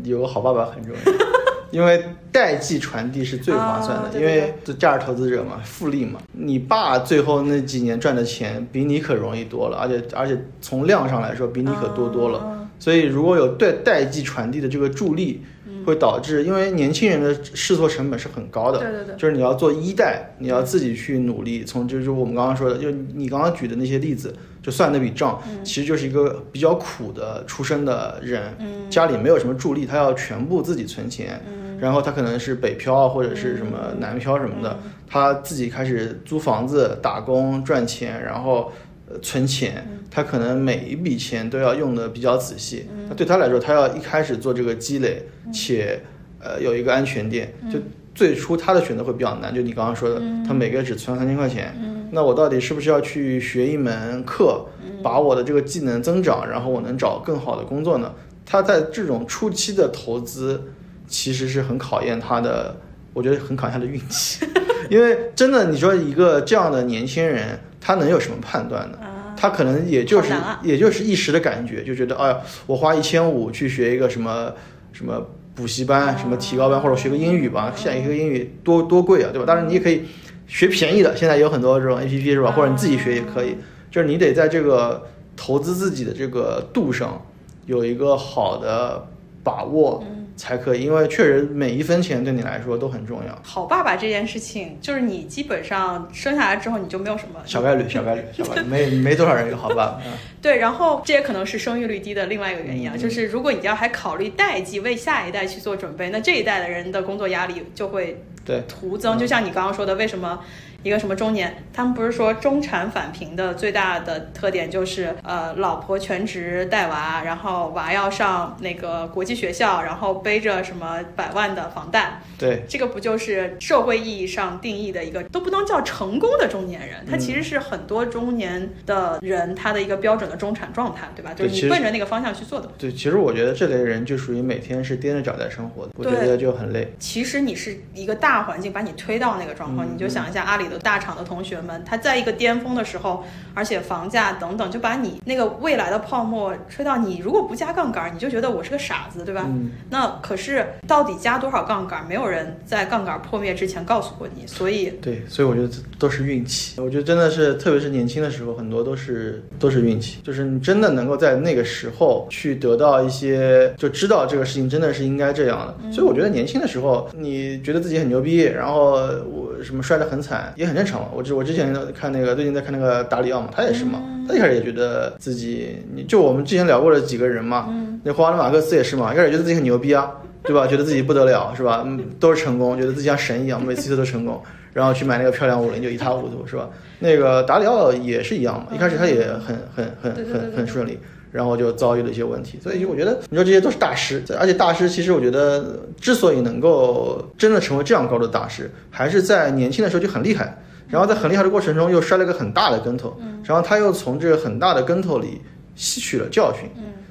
[0.04, 1.14] 有个好爸爸很重要，
[1.72, 6.22] 因为代际传递是最划算的，啊对对因为这价值投资者嘛，复利嘛。
[6.34, 12.40] 你爸最后那几年赚的钱比你可容易多了，而且而且从量上来说比你可多多了。
[12.40, 15.42] 啊所以如果有对代际传递的这个助力，
[15.88, 19.16] 会导致，因为年轻人的试错成本是很高的，对对对。
[19.16, 21.64] 就是你要做一代，你要自己去努力。
[21.64, 28.54] 从就是我们刚刚说的，就你刚刚举的那些例子，就算那笔账，其实就是一个比较苦的出身的人，
[28.90, 31.42] 家里没有什么助力，他要全部自己存钱，
[31.80, 34.78] 然后他可能是北漂啊或者是什么南漂什么的，
[35.08, 38.74] 他自己开始租房子、打工赚钱，然后。
[39.10, 42.88] 呃，存钱，他可能每一笔钱都要用的比较仔细。
[43.08, 46.00] 那对他来说，他要一开始做这个积累，且
[46.40, 47.54] 呃有一个安全垫。
[47.72, 47.80] 就
[48.14, 51.74] 最初他的选择会比较难，就你刚刚说的，他每个月只存三千块钱。
[52.12, 54.66] 那我到底是不是要去学一门课，
[55.04, 58.14] 把我的这个技能增长，然后我能找更好的工作呢？
[58.46, 60.62] 他在这种初期的投资，
[61.08, 62.76] 其实是很考验他的，
[63.14, 64.46] 我觉得很考验他的运气。
[64.90, 68.98] 因为真的，你说一个这样的年轻人，他能有什么判断呢？
[69.36, 74.52] 他可能也就是、也就是一时的感觉，就觉得哎呀，我花一千五去学一个什么
[74.92, 75.24] 什么
[75.54, 79.46] 补习班、什么提高班，或者学个英语吧，现在一个英语多多贵啊，对吧？
[79.46, 80.04] 当然你也可以
[80.48, 82.52] 学便宜的，现在有很多这种 A P P 是吧？
[82.52, 83.56] 或者你自己学也可以，
[83.92, 87.22] 就是你得在这个投资自己的这个度上
[87.68, 89.08] 有一个好的
[89.44, 90.04] 把握
[90.38, 93.38] 才可以，因为确实每一分钱对你来说都很重要。
[93.44, 100.02] 好爸爸这件事情，就是你基本上生下来之后，你就没有什么小概率，小概率，小概率，没没多少人有好爸爸。
[100.06, 109.18] 嗯 对，然后这也可能是生育率低的另外一个原因啊，就是如果你要还考虑代际为下一代去做准备，那这一代的人的工作压力就会对，徒增。
[109.18, 110.40] 就像你刚刚说的，为什么
[110.88, 131.34] 一个什么中年，他们不是说中产返贫的最大的特点就是呃，老婆全职带娃，然后娃要上那个国际学校，然后背着什么百万的房贷，对，这个不就是社会意义上定义的一个都不能叫成功的中年人，他其实是很多中年的人他的一个标准的中产状态，对吧？
[131.34, 132.72] 就是你奔着那个方向去做的。
[132.78, 136.94] 对，其实我觉得这类人就属于每天是踮着脚在生活的，我觉得就很累。
[136.98, 143.24] 其实你是一个大环境把你推到那个状况，嗯你就想一下阿里的大厂的同学们，他在一个巅峰的时候，
[143.54, 149.44] 而且房价等等，就把你那个未来的泡沫吹到你如果不加杠杆，你就觉得我是个傻子，对吧？
[149.48, 156.80] 嗯，那可是到底加多少杠杆，没有人在杠杆破灭之前告诉过你，所以对，所以我觉得这都是运气。
[156.82, 160.20] 我觉得真的是，特别是年轻的时候，很多都是都是运气。
[160.24, 165.92] 就是你真的能够在那个时候去得到一些，就知道这个事情真的是应该这样的。
[165.92, 168.92] 所以我觉得年轻的时候，你觉得自己很牛逼，然后
[169.26, 171.08] 我什么摔得很惨，也很正常嘛。
[171.14, 180.12] 我之我之前看那个最近在看那个达里奥嘛，他也是嘛，他一开始也觉得自己，你就我们之前聊过的几个人嘛，那霍华德马克思也是嘛，一开始觉得自己很牛逼啊。
[180.44, 180.66] 对吧？
[180.66, 181.84] 觉得自己不得了，是吧？
[181.86, 184.42] 嗯，都是成功，觉得自己像神一样，每次都成功，
[184.72, 186.70] 然后去买那个漂亮五菱就一塌糊涂，是吧？
[187.00, 190.98] 那个达里奥也是一样嘛，一开始他也很很很很很顺利，
[191.32, 200.58] 然后就遭遇了一些问题，所以我觉得你说这些都是大师，而且大师其实我觉得之所以能够真的成为这样高的大师，还是在年轻的时候就很厉害，
[200.88, 205.42] 然后在很厉害的过程中又摔了个很大的跟头，然后他又从这个很大的跟头里
[205.76, 206.70] 吸取了教训，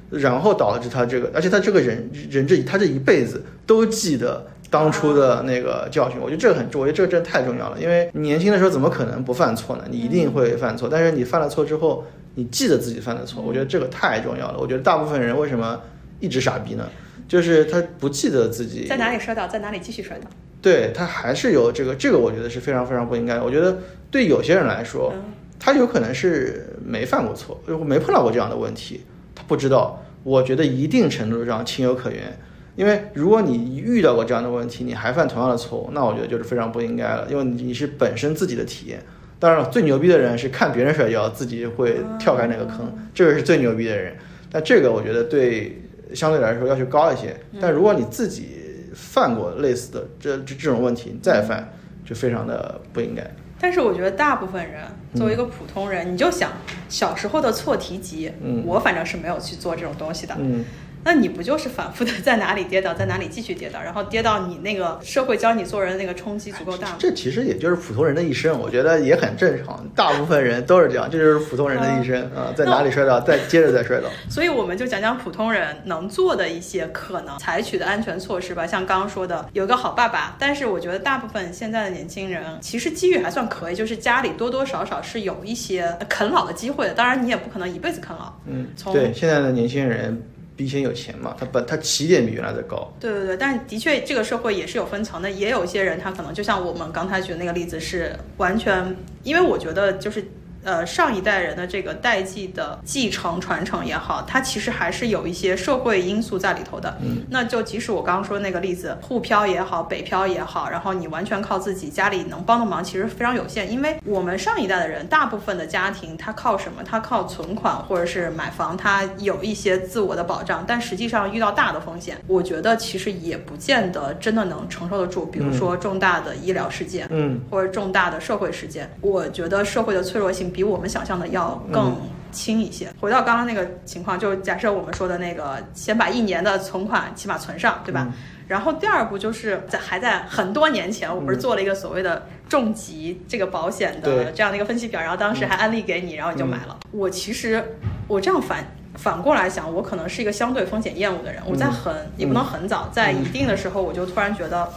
[0.09, 9.83] 然后导致他这个，而且他这个人人这他这一辈子都记得当初的那个教训，我觉得这个很重，我觉得这个真的太重要了，因为你年轻的时候怎么可能不犯错呢？
[9.89, 12.05] 你一定会犯错，但是你犯了错之后，
[12.35, 14.57] 你记得自己犯的错，我觉得这个太重要了。
[14.59, 15.79] 我觉得大部分人为什么
[16.19, 16.87] 一直傻逼呢？
[17.27, 20.29] 就是他不记得自己在哪里摔倒，在哪里继续摔倒。
[20.61, 23.43] 对他还是有这个，这个我觉得是非常非常不应该的。
[23.43, 23.77] 我觉得
[24.09, 25.13] 对有些人来说，
[25.59, 29.05] 他有可能是没犯过错，没碰到过这样的问题，
[29.35, 30.03] 他不知道。
[30.23, 32.37] 我觉得一定程度上情有可原，
[32.77, 39.03] 因为如果你遇到过这样的问题，你还犯同样的错误，那我觉得就是非常不应该了，因为你你是本身自己的体验
[39.39, 44.15] 当然了，最牛逼的人是看别人摔跤，自己会跳开那个坑，这个是最牛逼的人。
[44.51, 45.81] 但这个我觉得对
[46.13, 47.35] 相对来说要求高一些。
[47.59, 48.47] 但如果你自己
[48.93, 51.71] 犯过类似的这这这种问题，你再犯
[52.05, 53.23] 就非常的不应该。
[53.59, 54.83] 但是我觉得大部分人
[55.15, 56.51] 作为一个普通人，你就想
[56.87, 60.35] 小时候的错题集，嗯我反正是没有去做这种东西的。
[60.39, 60.63] 嗯，
[61.07, 66.95] 那你不就是反复的在哪里跌倒，在哪里继续跌倒，然后跌到你那个社会教你做人的那个冲击足够大吗？
[66.99, 69.87] 这其实也就是普通人的一生，我觉得也很正常。
[69.95, 74.09] 大部分人都是这样，这就是普通人的一生啊，在哪里摔倒，再接着再摔倒。
[74.29, 78.67] 所以我们就讲讲普通人能做的一些可能采取的安全措施吧。
[78.67, 86.93] 像刚刚说的，有一个好爸爸，但是我觉得大部分现在的年轻人其实机遇还算可以，就是家里多多少少是有一些啃老的机会的。
[86.93, 88.33] 当然，你也不可能一辈子啃老。
[88.45, 90.21] 嗯，从对，现在的年轻人
[90.57, 92.91] 比以前有钱嘛，他本他起点比原来的高。
[92.99, 98.93] 对对对，但的确，这个社会也是有分层的，也有一些人他可能就像我们刚才举的那个例子，是完全，
[99.23, 100.25] 因为我觉得就是。
[100.67, 106.93] 呃，上一代人的这个代际的继承传承也好，它其实还是有一些社会因素在里头的。
[107.01, 113.71] 嗯，那就即使我刚刚说那个例子，沪漂也好，北漂也好，然后你完全靠自己，家里能帮的忙其实非常有限。
[113.71, 116.83] 因为我们上一代的人，大部分的家庭他靠什么？
[116.83, 125.25] 他靠存款或者是买房，他有一些自我的保障，但实际上遇到大的风险，我觉得其实也不见得真的能承受得住。
[125.27, 131.95] 比如说重大的医疗事件，嗯或者重大的社会事件，我觉得社会的脆弱性比我们想象的要更
[132.31, 132.91] 轻一些。
[132.99, 138.11] 回到刚刚那个情况，就假设我们说的那个，先把一年的存款起码存上，对吧？
[138.47, 146.75] 然后第二步就是在还在很多年前，我不是做了一个所谓的重疾这个保险的这样的一个分析表，然后当时还安利给你，然后你就买了。
[146.91, 147.63] 我其实
[148.07, 148.65] 我这样反。
[148.95, 151.39] 反过来想，我可能是一个相对风险厌恶的人。
[151.45, 154.67] 我在很也不能很早，在一定的时候，我就突然觉得，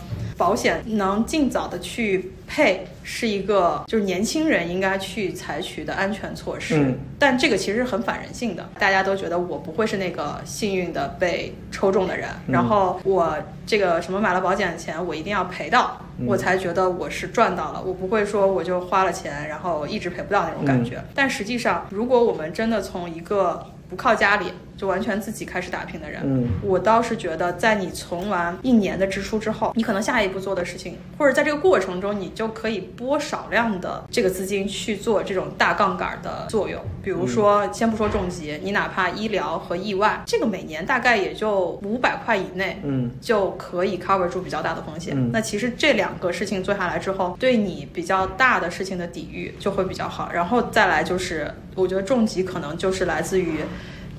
[0.40, 6.78] 保险能尽早的去配，是一个就是年轻人应该去采取的安全措施。
[6.78, 13.36] 嗯但这个其实是很反人性的，大家都觉得我不会是那个幸运的被抽中的人，嗯然后我
[13.66, 21.04] 这个什么买了保险的钱，我一定要赔到，嗯我才觉得我是赚到了，我不会说我就花了钱，然后一直赔不到那种感觉。
[21.14, 24.46] 但实际上，如果我们真的从一个不靠家里，
[24.80, 36.80] 就完全自己开始打拼的人，嗯我倒是觉得，在你存完一年的支出之后，你可能下一步做的事情，或者在这个过程中，你就可以拨少量的这个资金去做这种大杠杆的作用。
[37.02, 45.14] 比如说，先不说重疾，你哪怕医疗和意外，这个每年大概也就五百块以内，嗯就可以 cover 住比较大的风险。
[45.14, 50.30] 嗯那其实这两个事情做下来之后，对你比较大的事情的抵御就会比较好。
[50.32, 53.58] 然后再来就是，我觉得重疾可能就是来自于。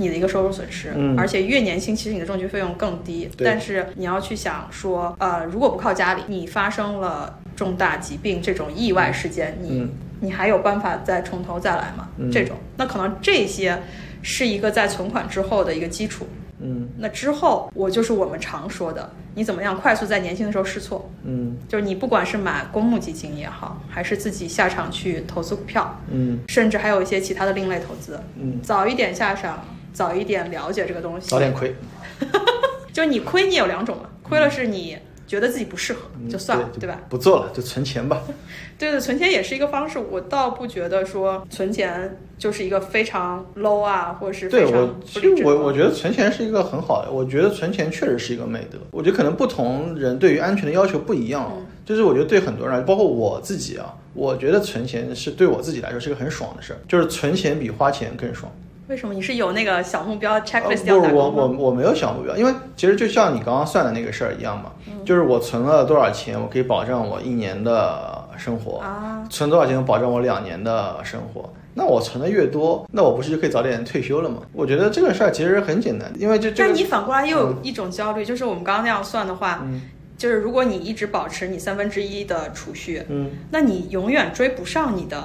[0.01, 3.29] 你的一个收入损失，嗯而且越年轻，其实你的重疾费用更低。
[3.37, 9.89] 但是你要去想说，呃，如果不靠家里，你发生了重大疾病这种意外事件，你、嗯
[10.23, 12.07] 你还有办法再从头再来吗？
[12.17, 13.81] 嗯这种，那可能这些
[14.21, 16.27] 是一个在存款之后的一个基础。
[16.63, 21.09] 嗯那之后，我就是我们常说的，你怎么样快速在年轻的时候试错？
[21.23, 31.75] 嗯就是你不管是买公募基金也好，还是自己下场去投资股票，嗯甚至还有一些其他的另类投资，嗯，早一点下场，早一点了解这个东西，早点亏
[32.93, 36.99] 就你亏，你有两种嘛，亏了是你觉得自己不适合嗯就算了，对对吧？？
[37.09, 38.21] 不做了，就存钱吧。
[38.77, 39.97] 对对，存钱也是一个方式。
[39.99, 48.77] 我倒不觉得说存钱就是一个非常 low 啊，或者是非常对我，其实我我觉得存钱是一个很好的，我觉得存钱确实是一个美德。
[48.91, 58.51] 我觉得可能不同人对于安全的要求不一样，嗯就是我觉得对很多人，包括我自己啊，我觉得存钱是对我自己来说是个很爽的事儿，就是存钱比花钱更爽。
[58.91, 61.47] 为什么你是有那个小目标呃 checklist 不要是我我？
[61.47, 71.49] 我没有小目标，因为其实就像你刚刚算的那个事儿一样嘛，嗯就是我存了多少钱，我可以保证我一年的生活，啊，存多少钱保证我两年的生活。
[71.73, 74.39] 那我存的越多，那我不是就可以早点退休了吗？
[74.51, 79.83] 我觉得这个事儿其实很简单，因为就这个但你反过来又有一种焦虑，就是我们刚刚那样算的话，嗯
[80.17, 85.17] 就是如果你一直保持你三分之一的储蓄，嗯那你永远追不上你的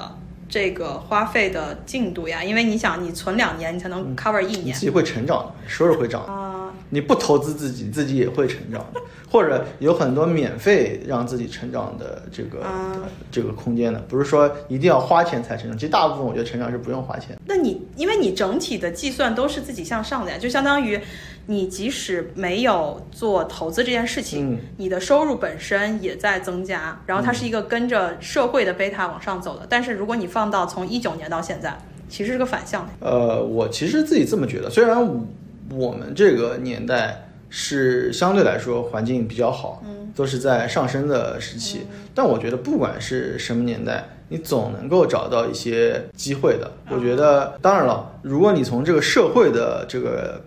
[0.48, 6.23] 这个花费的进度呀，因为你想，你存两年，你才能 cover 一年你自己会成长的，收入会涨。
[6.24, 6.52] 啊。
[6.89, 12.93] 你不投资自己，自己也会成长的， 或者有很多免费让自己成长的这个、啊
[13.28, 15.77] 这个空间的，不是说一定要花钱才成长。
[15.77, 17.36] 其实大部分我觉得成长是不用花钱。
[17.44, 21.01] 那你因为你整体的计算都是自己向上的呀，就相当于
[21.47, 29.66] 你即使没有做投资这件事情，嗯你的收入本身也在增加，然后它是一个跟着社会的贝塔往上走的。
[29.68, 31.78] 但是如果你放到从一九年到现在，
[32.09, 32.93] 其实是个反向的。
[33.01, 35.27] 呃，我其实自己这么觉得，虽然我
[35.70, 41.86] 我们这个年代是相对来说环境比较好，嗯，都是在上升的时期。
[42.14, 46.70] 但我觉得不管是什么年代，你总能够找到一些机会的。
[46.90, 50.40] 我觉得，当然了，如果你从这个社会的这个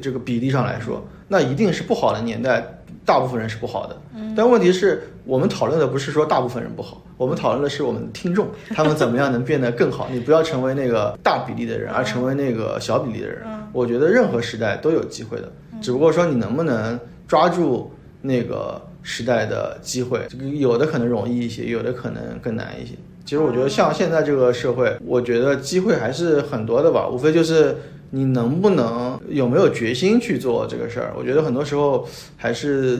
[0.00, 2.64] 这个比例上来说，那一定是不好的年代。
[3.04, 3.96] 大部分人是不好的，
[4.36, 10.08] 但问题是我们讨论的不是说大部分人不好，我们讨论的是我们听众他们怎么样能变得更好。
[10.10, 13.44] 你不要成为那个大比例的人，而成为那个小比例的人。
[13.72, 16.98] 我觉得任何时代都有机会的，只不过说你能不能
[17.28, 17.92] 抓住
[18.22, 22.94] 那个时代的机会，这个有的可能容易一些，有的可能更难一些。
[23.26, 27.76] 其实我觉得像现在这个社会，我觉得机会还是很多的吧，无非就是。
[28.10, 31.12] 你能不能有没有决心去做这个事儿？
[31.18, 32.96] 我觉得很多时候还是，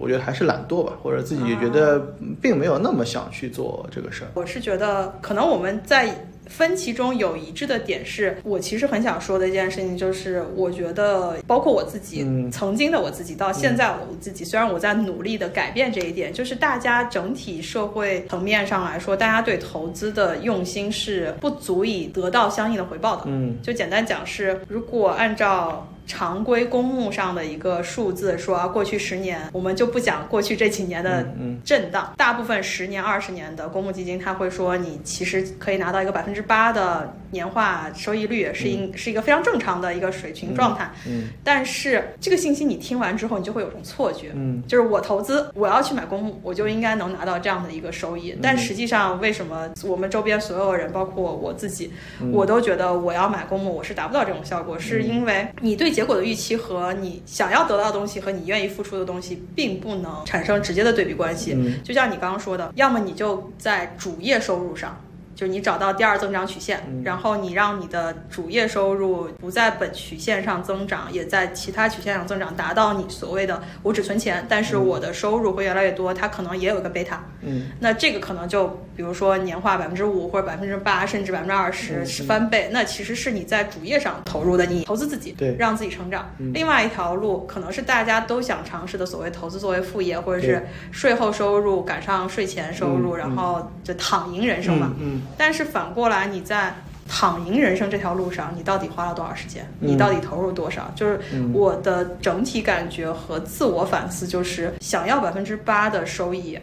[0.00, 2.00] 我觉得还是懒惰吧，或者自己觉得
[2.40, 4.30] 并没有那么想去做这个事儿。
[4.34, 6.12] 我是觉得可能我们在。
[6.46, 23.22] 分歧中有一致的点是，我其实很想说的一件事情，就是我觉得，包括我自己，曾经的我自己，到现在我自己，虽然我在努力的改变这一点，就是大家整体社会层面上来说，大家对投资的用心是不足以得到相应的回报的。
[23.26, 25.86] 嗯，就简单讲是，如果按照。
[26.10, 31.24] 常规公募上的一个数字说，过去十年，我们就不讲过去这几年的
[31.64, 40.90] 震荡，大部分十年、二十年的公募基金，他会说你其实可以拿到一个百分之八的年化收益率，是一是一个非常正常的一个水平状态。
[41.06, 48.36] 嗯，但是这个信息你听完之后，你就会有种错觉，嗯，就是我投资，我要去买公募，我就应该能拿到这样的一个收益。
[48.42, 51.92] 但实际上，为什么我们周边所有人，包括我自己，
[52.32, 55.99] 我都觉得我要买公募，我是达不到这种效果，是因为你对。
[56.00, 61.54] 结果的预期和你想要得到的东西和你愿意付出的东西，并不能产生直接的对比关系。
[61.84, 64.98] 就像你刚刚说的，要么你就在主业收入上。
[65.40, 77.24] 就是你找到第二增长曲线，然后你让你的主业收入不在本曲线上增长，也在其他曲线上增长，达到你所谓的我只存钱，但是我的收入会越来越多，它可能也有一个贝塔。
[77.40, 86.28] 嗯，那这个可能就比如说年化百分之五或者百分之八，甚至百分之二十是翻倍，那其实是你在主业上投入的，你投资自己，对，让自己成长。
[86.52, 90.62] 另外一条路可能是大家都想尝试的所谓投资作为副业，或者是
[90.92, 94.92] 税后收入赶上税前收入，然后就躺赢人生嘛。
[95.00, 95.22] 嗯。
[95.36, 96.74] 但是反过来，你在
[97.08, 99.66] 躺赢人生这条路上，你到底花了多少时间？
[99.80, 100.92] 你到底投入多少？
[100.94, 101.18] 就是
[101.52, 106.56] 我的整体感觉和自我反思，就是想要百分之八的收益，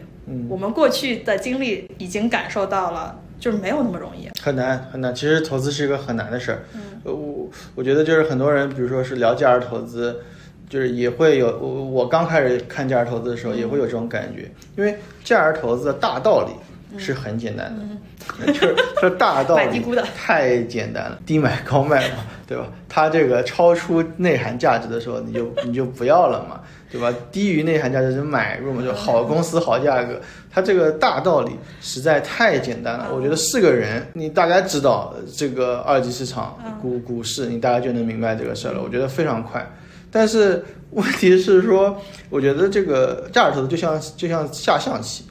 [0.48, 5.14] 我们过去的经历已经感受到了，就是没有那么容易，很难很难。
[5.14, 6.62] 其实投资是一个很难的事儿。
[7.04, 10.18] 我我觉得就是很多人，比如说是聊价值投资，
[10.70, 16.52] 就是也会有我我刚开始看价值投资的时候，也会有这种感觉，因为价值投资的大道理。
[16.96, 19.82] 是很简单的， 就是说大道理
[20.16, 22.16] 太简单了，低买高卖嘛，
[22.46, 22.66] 对吧？
[22.88, 26.60] 它这个超出内涵价值的时候，你就你就不要了嘛，
[26.90, 27.12] 对吧？
[27.30, 30.18] 低于内涵价值就买入嘛，就好公司好价格。
[30.50, 38.82] 它这个大道理实在太简单了，我觉得是个人，你大概知道这个二级市场股股市，你大概就能明白这个事儿了。
[38.82, 39.64] 我觉得非常快，
[40.10, 42.00] 但是问题是说，
[42.30, 45.24] 我觉得这个价值投资就像就像下象棋。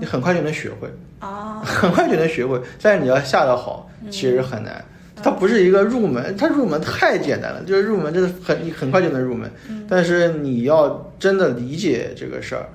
[0.00, 0.88] 你很快就能学会
[1.20, 4.84] 啊， 很快就能学会，但是你要下得好，其实很难。
[5.22, 9.48] 它不是一个入门，它入门太简单了，就是入门真的很，你很快就能入门。
[9.88, 12.66] 但是你要真的理解这个事儿，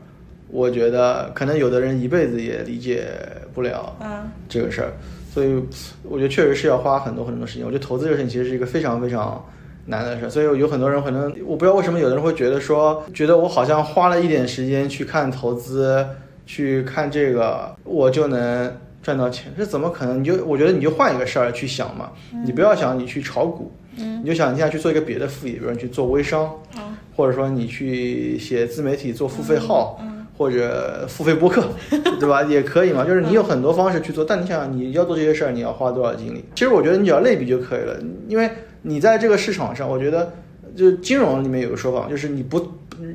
[0.50, 3.08] 我觉得可能有的人一辈子也理解
[3.54, 3.94] 不了
[4.48, 4.94] 这个事儿。
[5.34, 5.62] 所以
[6.04, 7.66] 我觉得确实是要花很多很多时间。
[7.66, 9.44] 我觉得投资这个事情其实是一个非常非常
[9.86, 10.30] 难的事儿。
[10.30, 16.06] 所以有很多人可能我不知道为什么有的人会觉得说，觉得我好像花了一点时间去看投资。
[16.48, 20.22] 去看这个，我就能赚到钱，这怎么可能？
[20.22, 22.12] 你就我觉得你就换一个事儿去想嘛，
[22.46, 26.50] 你不要想你去炒股，你就想你现在去做一个别的副业，比如你去做微商，
[27.16, 30.00] 或者说你去写自媒体做付费号，
[30.38, 31.64] 或者付费播客，
[32.20, 32.42] 对吧？
[32.44, 36.46] 也可以嘛，就是你有很多方式去做，但你想你要做这些事儿，你要花多少精力？
[36.56, 38.50] 其实我觉得你只要类比就可以了，因为
[38.84, 40.34] 你在这个市场上，我觉得
[40.76, 42.66] 就金融里面有个说法，就是你不。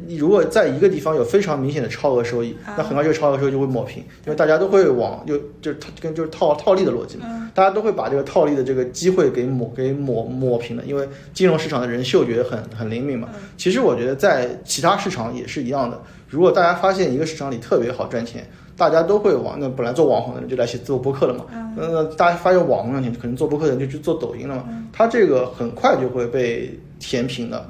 [0.07, 13.29] 你如果在一个地方有非常明显的超额收益，那很快这个超额收益就会抹平，因为大家都会往就就是套跟就是套套利的逻辑嘛，大家都会把这个套利的这个机会给抹给抹抹平了，因为金融市场的人嗅觉很很灵敏嘛。
[13.57, 21.45] 其实我觉得在其他市场也是一样的，如果大家发现一个市场里特别好赚钱，大家都会往那本来做网红的人就来写做播客了嘛，
[21.77, 27.67] 那大家发现网红赚钱，可能做播客的人就去做抖音了嘛，他这个很快就会被填平的。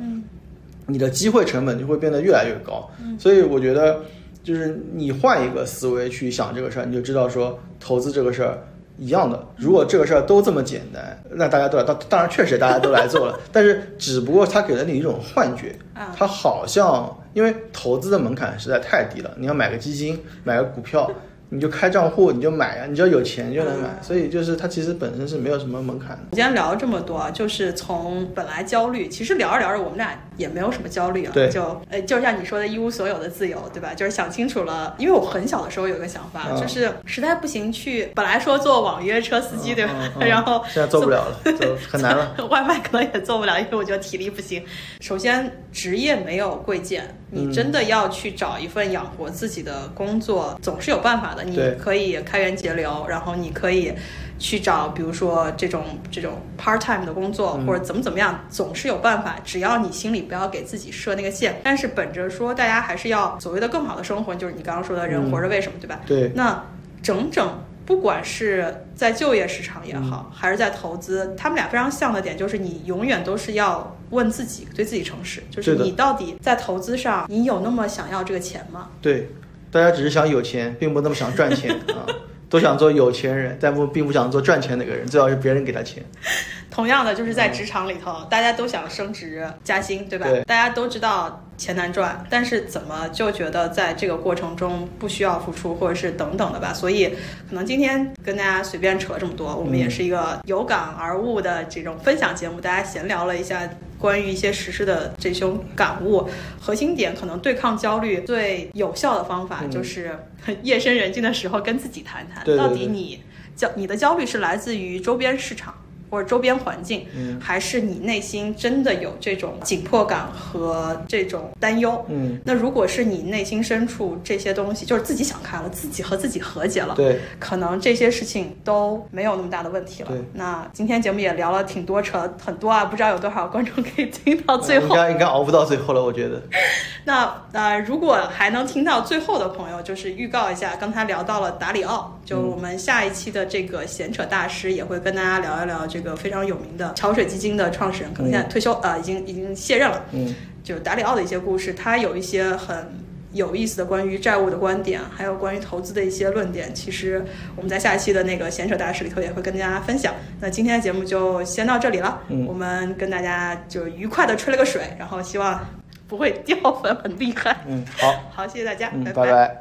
[0.92, 4.00] 你的机会成本就会变得越来越高，所以我觉得，
[4.42, 8.58] 就是你换一个思维去想这个事儿，你就知道说投资这个事儿
[8.98, 9.42] 一样的。
[9.56, 21.10] 如果这个事儿都这么简单，那大家都来，当当然确实大家都来做了， 但是只不过它给了你一种幻觉，啊它好像因为投资的门槛实在太低了，你要买个基金，买个股票。
[21.52, 26.22] 你就开账户，你就买啊，你只要有钱就能买，所以就是它其实本身是没有什么门槛的。
[26.32, 33.92] 今天聊了这么多啊，就是从本来焦虑，其实聊着聊着，我们俩也没有什么焦虑啊，对就呃，就像你说的，一无所有的自由，对吧？
[33.94, 39.92] 就是想清楚了，因为我很小的时候有个想法，嗯就是实在不行去，本来说做网约车司机，对吧？
[39.94, 42.34] 嗯嗯然后现在做不了了， 做很难了。
[42.48, 44.64] 外卖可能也做不了，因为我觉得体力不行。
[45.00, 51.42] 首先，职业没有贵贱，嗯你真的要去找一份养活自己的工作，总是有办法的。
[51.42, 53.92] 你可以开源节流，然后你可以
[54.38, 59.36] 去找，比如说这种这种 part time 的工作，嗯或者怎么怎么样，总是有办法。
[59.44, 66.00] 只要你心里不要给自己设那个线，但是本着说大家还是要所谓的更好的生活，就是你刚刚说的人嗯活着为什么，对吧？
[66.06, 66.62] 对，那
[67.02, 67.50] 整整
[67.84, 78.88] 不管是在就业市场也好，还是在投资，他们俩非常像的点就是你永远都是要问自己，对自己诚实，就是你到底在投资上，你有那么想要这个钱吗？
[79.00, 79.28] 对，
[79.70, 82.06] 大家只是想有钱，并不那么想赚钱啊，
[82.48, 86.02] 都想做有钱人，但不并不想做赚钱那个人，最好是别人给他钱。
[86.70, 90.26] 同样的，就是在职场里头，大家都想升职加薪，对吧？
[90.26, 96.74] 对大家都知道钱难赚，但是怎么就觉得在这个过程中不需要付出，或者是等等的吧？
[96.74, 97.06] 所以
[97.48, 103.70] 可能今天跟大家随便扯这么多，我们也是一个有感而悟的这种分享节目，大家闲聊了一下。
[104.02, 106.28] 关于一些实施的这种感悟，
[106.60, 110.10] 核心点可能对抗焦虑最有效的方法嗯就是
[110.64, 113.22] 夜深人静的时候跟自己谈谈，对对到底你
[113.54, 115.72] 焦你的焦虑是来自于周边市场
[116.12, 122.04] 或者周边环境，嗯还是你内心真的有这种紧迫感和这种担忧？
[122.10, 130.22] 嗯，那如果是你内心深处这些东西，就是自己想开了，自己和自己和解了，对，可能这些事情都没有那么大的问题了对。
[130.34, 134.94] 那今天节目也聊了挺多，扯很多啊，不知道有多少观众可以听到最后应。
[134.94, 136.42] 该应该熬不到最后了，我觉得。
[137.04, 150.04] 那呃，如果还能听到最后的朋友，就是预告一下，刚才聊到了达里奥，就我们下一期的这个闲扯大师也会跟大家聊一聊这个非常有名的桥水基金的创始人，可能现在退休，呃，已经已经卸任了。
[150.12, 153.00] 嗯，就达里奥的一些故事，他有一些很
[153.32, 156.74] 有意思的关于债务的观点，还有关于投资的一些论点。
[156.74, 157.24] 其实
[157.56, 160.14] 我们在下一期的那个闲扯大师里头也会跟大家分享。
[160.40, 165.66] 那今天的节目就先到这里了，嗯我们跟大家就愉快的吹了个水，然后希望
[166.06, 167.56] 不会掉粉很厉害。
[167.66, 169.56] 嗯，好，好，谢谢大家，嗯，拜拜拜。